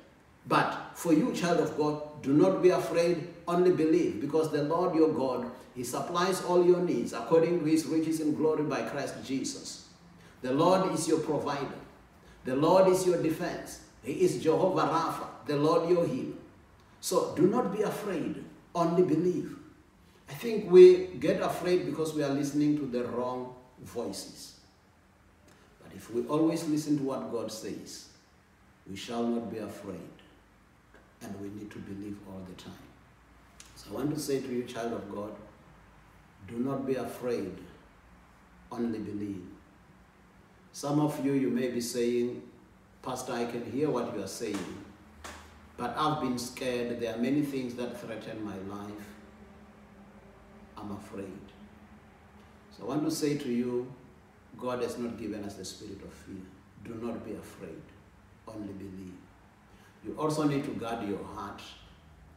But 0.47 0.88
for 0.99 1.13
you, 1.13 1.33
child 1.33 1.61
of 1.61 1.77
God, 1.77 2.03
do 2.23 2.33
not 2.33 2.61
be 2.61 2.71
afraid, 2.71 3.29
only 3.47 3.71
believe, 3.71 4.21
because 4.21 4.51
the 4.51 4.65
Lord 4.65 4.97
your 4.97 5.13
God, 5.13 5.49
He 5.77 5.85
supplies 5.85 6.43
all 6.43 6.67
your 6.67 6.81
needs 6.81 7.13
according 7.13 7.61
to 7.61 7.67
His 7.67 7.87
riches 7.87 8.19
in 8.19 8.35
glory 8.35 8.65
by 8.65 8.83
Christ 8.83 9.15
Jesus. 9.25 9.87
The 10.43 10.53
Lord 10.53 10.93
is 10.93 11.07
your 11.07 11.21
provider, 11.21 11.79
the 12.45 12.57
Lord 12.57 12.89
is 12.89 13.07
your 13.07 13.23
defense. 13.23 13.83
He 14.03 14.15
is 14.15 14.43
Jehovah 14.43 14.89
Rapha, 14.89 15.27
the 15.47 15.57
Lord 15.57 15.89
your 15.89 16.05
healer. 16.05 16.35
So 17.01 17.33
do 17.37 17.47
not 17.47 17.73
be 17.77 17.83
afraid, 17.83 18.43
only 18.75 19.05
believe. 19.05 19.57
I 20.29 20.33
think 20.35 20.69
we 20.69 21.07
get 21.21 21.41
afraid 21.41 21.87
because 21.87 22.13
we 22.13 22.25
are 22.25 22.31
listening 22.31 22.77
to 22.77 22.87
the 22.87 23.05
wrong 23.05 23.55
voices. 23.83 24.59
But 25.81 25.95
if 25.95 26.11
we 26.13 26.27
always 26.27 26.67
listen 26.67 26.99
to 26.99 27.05
what 27.05 27.31
God 27.31 27.53
says, 27.53 28.09
we 28.91 28.97
shall 28.97 29.23
not 29.23 29.49
be 29.49 29.59
afraid. 29.59 30.18
And 31.23 31.41
we 31.41 31.49
need 31.49 31.71
to 31.71 31.79
believe 31.79 32.17
all 32.29 32.41
the 32.49 32.63
time. 32.63 32.73
So 33.77 33.91
I 33.91 33.95
want 33.95 34.15
to 34.15 34.21
say 34.21 34.41
to 34.41 34.49
you, 34.49 34.65
child 34.65 34.93
of 34.93 35.11
God, 35.13 35.33
do 36.47 36.59
not 36.59 36.87
be 36.87 36.95
afraid, 36.95 37.57
only 38.73 38.99
believe. 38.99 39.43
Some 40.73 41.01
of 41.01 41.25
you, 41.25 41.33
you 41.33 41.51
may 41.51 41.69
be 41.69 41.81
saying, 41.81 42.43
Pastor, 43.03 43.33
I 43.33 43.45
can 43.47 43.71
hear 43.71 43.91
what 43.91 44.15
you 44.15 44.23
are 44.23 44.29
saying, 44.29 44.59
but 45.77 45.95
I've 45.97 46.21
been 46.21 46.39
scared. 46.39 47.01
There 47.01 47.15
are 47.15 47.19
many 47.19 47.43
things 47.43 47.75
that 47.75 48.01
threaten 48.01 48.45
my 48.45 48.57
life. 48.75 49.09
I'm 50.77 50.93
afraid. 50.93 51.39
So 52.77 52.85
I 52.85 52.89
want 52.89 53.05
to 53.05 53.11
say 53.11 53.37
to 53.37 53.49
you, 53.49 53.93
God 54.59 54.83
has 54.83 54.99
not 54.99 55.19
given 55.19 55.45
us 55.45 55.55
the 55.55 55.65
spirit 55.65 56.01
of 56.03 56.13
fear. 56.13 56.43
Do 56.85 56.95
not 57.05 57.25
be 57.25 57.33
afraid, 57.33 57.83
only 58.47 58.73
believe. 58.73 59.15
You 60.05 60.15
also 60.19 60.45
need 60.45 60.65
to 60.65 60.71
guard 60.71 61.09
your 61.09 61.23
heart 61.25 61.61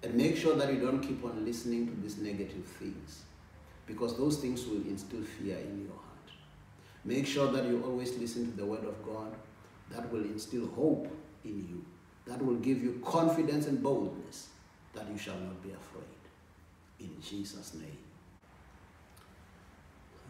and 0.04 0.14
make 0.16 0.36
sure 0.36 0.56
that 0.56 0.74
you 0.74 0.80
don't 0.80 1.02
keep 1.02 1.24
on 1.24 1.46
listening 1.46 1.88
to 1.88 2.02
these 2.02 2.18
negative 2.18 2.66
things 2.66 3.24
because 3.86 4.18
those 4.18 4.38
things 4.38 4.66
will 4.66 4.82
instill 4.88 5.22
fear 5.22 5.58
in 5.58 5.86
your 5.86 5.96
heart. 5.96 6.12
Make 7.06 7.28
sure 7.28 7.52
that 7.52 7.66
you 7.66 7.84
always 7.84 8.18
listen 8.18 8.52
to 8.52 8.58
the 8.58 8.66
word 8.66 8.84
of 8.84 9.04
God 9.04 9.34
that 9.92 10.12
will 10.12 10.24
instill 10.24 10.68
hope 10.70 11.08
in 11.44 11.68
you, 11.70 11.86
that 12.26 12.44
will 12.44 12.56
give 12.56 12.82
you 12.82 13.02
confidence 13.06 13.68
and 13.68 13.82
boldness 13.82 14.50
that 14.94 15.08
you 15.10 15.18
shall 15.18 15.38
not 15.38 15.62
be 15.64 15.70
afraid. 15.70 16.04
In 17.00 17.22
Jesus' 17.22 17.74
name. 17.74 17.98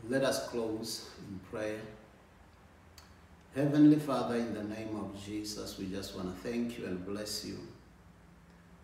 Let 0.10 0.24
us 0.24 0.48
close 0.50 1.10
in 1.28 1.40
prayer. 1.52 1.80
Heavenly 3.54 4.00
Father, 4.00 4.36
in 4.36 4.54
the 4.54 4.64
name 4.64 4.96
of 4.96 5.26
Jesus, 5.26 5.78
we 5.78 5.88
just 5.88 6.16
want 6.16 6.34
to 6.34 6.50
thank 6.50 6.80
you 6.80 6.86
and 6.86 7.06
bless 7.06 7.44
you. 7.44 7.60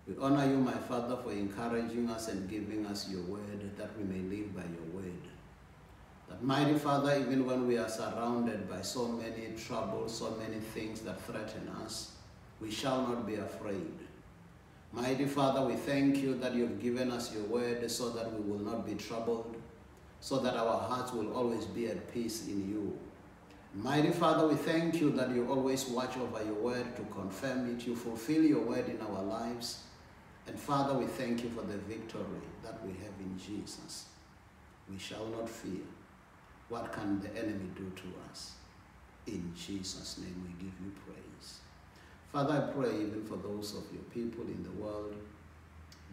We 0.06 0.16
honor 0.22 0.46
you, 0.46 0.58
my 0.58 0.74
Father, 0.74 1.16
for 1.24 1.32
encouraging 1.32 2.10
us 2.10 2.28
and 2.28 2.50
giving 2.50 2.86
us 2.86 3.10
your 3.10 3.22
word 3.22 3.78
that 3.78 3.98
we 3.98 4.04
may 4.04 4.20
live 4.28 4.54
by 4.54 4.64
your 4.64 5.02
word. 5.02 5.22
That 6.28 6.44
mighty 6.44 6.78
Father, 6.78 7.18
even 7.18 7.46
when 7.46 7.66
we 7.66 7.78
are 7.78 7.88
surrounded 7.88 8.70
by 8.70 8.82
so 8.82 9.08
many 9.08 9.54
troubles, 9.58 10.18
so 10.18 10.32
many 10.32 10.60
things 10.60 11.00
that 11.02 11.22
threaten 11.22 11.70
us, 11.86 12.12
we 12.60 12.70
shall 12.70 13.08
not 13.08 13.26
be 13.26 13.36
afraid. 13.36 13.94
Mighty 14.92 15.28
Father, 15.28 15.66
we 15.66 15.76
thank 15.76 16.18
you 16.18 16.38
that 16.40 16.54
you've 16.54 16.82
given 16.82 17.10
us 17.10 17.34
your 17.34 17.44
word 17.44 17.90
so 17.90 18.10
that 18.10 18.34
we 18.34 18.42
will 18.42 18.60
not 18.60 18.86
be 18.86 18.96
troubled, 18.96 19.56
so 20.20 20.40
that 20.40 20.58
our 20.58 20.78
hearts 20.78 21.14
will 21.14 21.32
always 21.32 21.64
be 21.64 21.88
at 21.88 22.14
peace 22.14 22.48
in 22.48 22.70
you. 22.70 23.00
Mighty 23.74 24.12
Father, 24.12 24.48
we 24.48 24.56
thank 24.56 25.00
you 25.00 25.12
that 25.12 25.30
you 25.32 25.48
always 25.50 25.88
watch 25.88 26.18
over 26.18 26.44
your 26.44 26.56
word 26.56 26.96
to 26.96 27.04
confirm 27.14 27.70
it. 27.76 27.86
You 27.86 27.96
fulfill 27.96 28.44
your 28.44 28.62
word 28.62 28.90
in 28.90 29.00
our 29.02 29.22
lives. 29.22 29.84
And 30.48 30.60
Father, 30.60 30.98
we 30.98 31.06
thank 31.06 31.44
you 31.44 31.50
for 31.50 31.62
the 31.62 31.78
victory 31.78 32.24
that 32.64 32.84
we 32.86 32.94
have 32.94 33.14
in 33.20 33.38
Jesus. 33.38 34.06
We 34.90 34.98
shall 34.98 35.26
not 35.28 35.50
fear. 35.50 35.84
What 36.70 36.92
can 36.92 37.20
the 37.20 37.30
enemy 37.38 37.70
do 37.76 37.92
to 37.96 38.32
us? 38.32 38.54
In 39.28 39.54
Jesus' 39.56 40.18
name 40.18 40.44
we 40.44 40.66
give 40.66 40.74
you 40.84 40.92
praise. 41.06 41.60
Father, 42.32 42.54
I 42.54 42.72
pray 42.74 42.96
even 42.96 43.26
for 43.26 43.36
those 43.36 43.76
of 43.76 43.84
your 43.94 44.04
people 44.14 44.46
in 44.46 44.64
the 44.64 44.72
world 44.82 45.16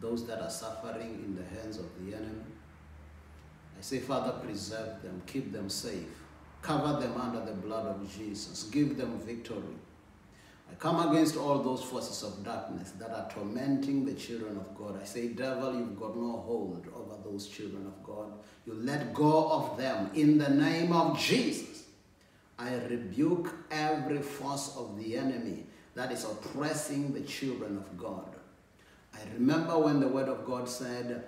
those 0.00 0.26
that 0.26 0.40
are 0.40 0.50
suffering 0.50 1.22
in 1.24 1.36
the 1.36 1.60
hands 1.60 1.78
of 1.78 1.86
the 2.00 2.14
enemy. 2.14 2.44
I 3.78 3.80
say, 3.80 3.98
Father, 4.00 4.32
preserve 4.44 5.02
them, 5.02 5.22
keep 5.26 5.52
them 5.52 5.68
safe, 5.68 6.23
cover 6.64 6.98
them 6.98 7.14
under 7.20 7.44
the 7.44 7.52
blood 7.52 7.86
of 7.86 8.16
Jesus, 8.16 8.64
give 8.64 8.96
them 8.96 9.18
victory. 9.20 9.76
I 10.70 10.74
come 10.76 11.10
against 11.10 11.36
all 11.36 11.58
those 11.58 11.82
forces 11.82 12.22
of 12.22 12.42
darkness 12.42 12.92
that 12.92 13.10
are 13.10 13.30
tormenting 13.30 14.06
the 14.06 14.14
children 14.14 14.56
of 14.56 14.74
God. 14.74 14.98
I 15.00 15.04
say, 15.04 15.28
devil, 15.28 15.74
you've 15.74 16.00
got 16.00 16.16
no 16.16 16.38
hold 16.38 16.86
over 16.96 17.16
those 17.22 17.48
children 17.48 17.86
of 17.86 18.02
God. 18.02 18.32
You 18.66 18.72
let 18.74 19.12
go 19.12 19.50
of 19.50 19.76
them 19.76 20.10
in 20.14 20.38
the 20.38 20.48
name 20.48 20.94
of 20.94 21.18
Jesus. 21.18 21.84
I 22.58 22.74
rebuke 22.88 23.54
every 23.70 24.22
force 24.22 24.74
of 24.78 24.96
the 24.96 25.18
enemy 25.18 25.66
that 25.94 26.12
is 26.12 26.24
oppressing 26.24 27.12
the 27.12 27.20
children 27.20 27.76
of 27.76 27.98
God. 27.98 28.34
I 29.12 29.18
remember 29.34 29.78
when 29.78 30.00
the 30.00 30.08
word 30.08 30.28
of 30.28 30.46
God 30.46 30.66
said, 30.66 31.24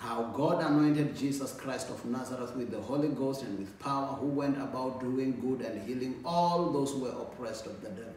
how 0.00 0.22
God 0.34 0.64
anointed 0.64 1.14
Jesus 1.14 1.52
Christ 1.52 1.90
of 1.90 2.02
Nazareth 2.06 2.56
with 2.56 2.70
the 2.70 2.80
Holy 2.80 3.08
Ghost 3.08 3.42
and 3.42 3.58
with 3.58 3.78
power, 3.78 4.06
who 4.14 4.28
went 4.28 4.56
about 4.56 4.98
doing 4.98 5.38
good 5.40 5.60
and 5.60 5.86
healing 5.86 6.18
all 6.24 6.70
those 6.70 6.92
who 6.92 7.00
were 7.00 7.10
oppressed 7.10 7.66
of 7.66 7.82
the 7.82 7.90
devil. 7.90 8.14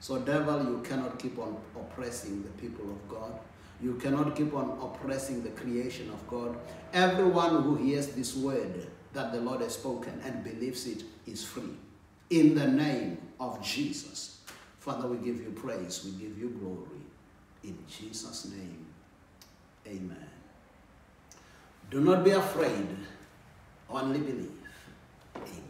So, 0.00 0.18
devil, 0.18 0.64
you 0.64 0.80
cannot 0.82 1.18
keep 1.18 1.38
on 1.38 1.58
oppressing 1.76 2.42
the 2.42 2.48
people 2.50 2.86
of 2.90 3.06
God. 3.06 3.38
You 3.82 3.94
cannot 3.96 4.34
keep 4.34 4.54
on 4.54 4.78
oppressing 4.80 5.42
the 5.42 5.50
creation 5.50 6.08
of 6.08 6.26
God. 6.26 6.56
Everyone 6.94 7.62
who 7.62 7.76
hears 7.76 8.08
this 8.08 8.34
word 8.34 8.86
that 9.12 9.30
the 9.32 9.42
Lord 9.42 9.60
has 9.60 9.74
spoken 9.74 10.18
and 10.24 10.42
believes 10.42 10.86
it 10.86 11.02
is 11.26 11.44
free. 11.44 11.76
In 12.30 12.54
the 12.54 12.66
name 12.66 13.18
of 13.38 13.62
Jesus. 13.62 14.40
Father, 14.80 15.06
we 15.06 15.18
give 15.18 15.42
you 15.42 15.50
praise. 15.50 16.02
We 16.02 16.12
give 16.12 16.38
you 16.38 16.48
glory. 16.48 17.02
In 17.62 17.76
Jesus' 17.88 18.46
name, 18.46 18.86
amen. 19.86 20.37
Do 21.90 22.00
not 22.00 22.22
be 22.22 22.30
afraid, 22.32 22.86
only 23.88 24.18
believe. 24.20 24.52
Amen. 25.36 25.67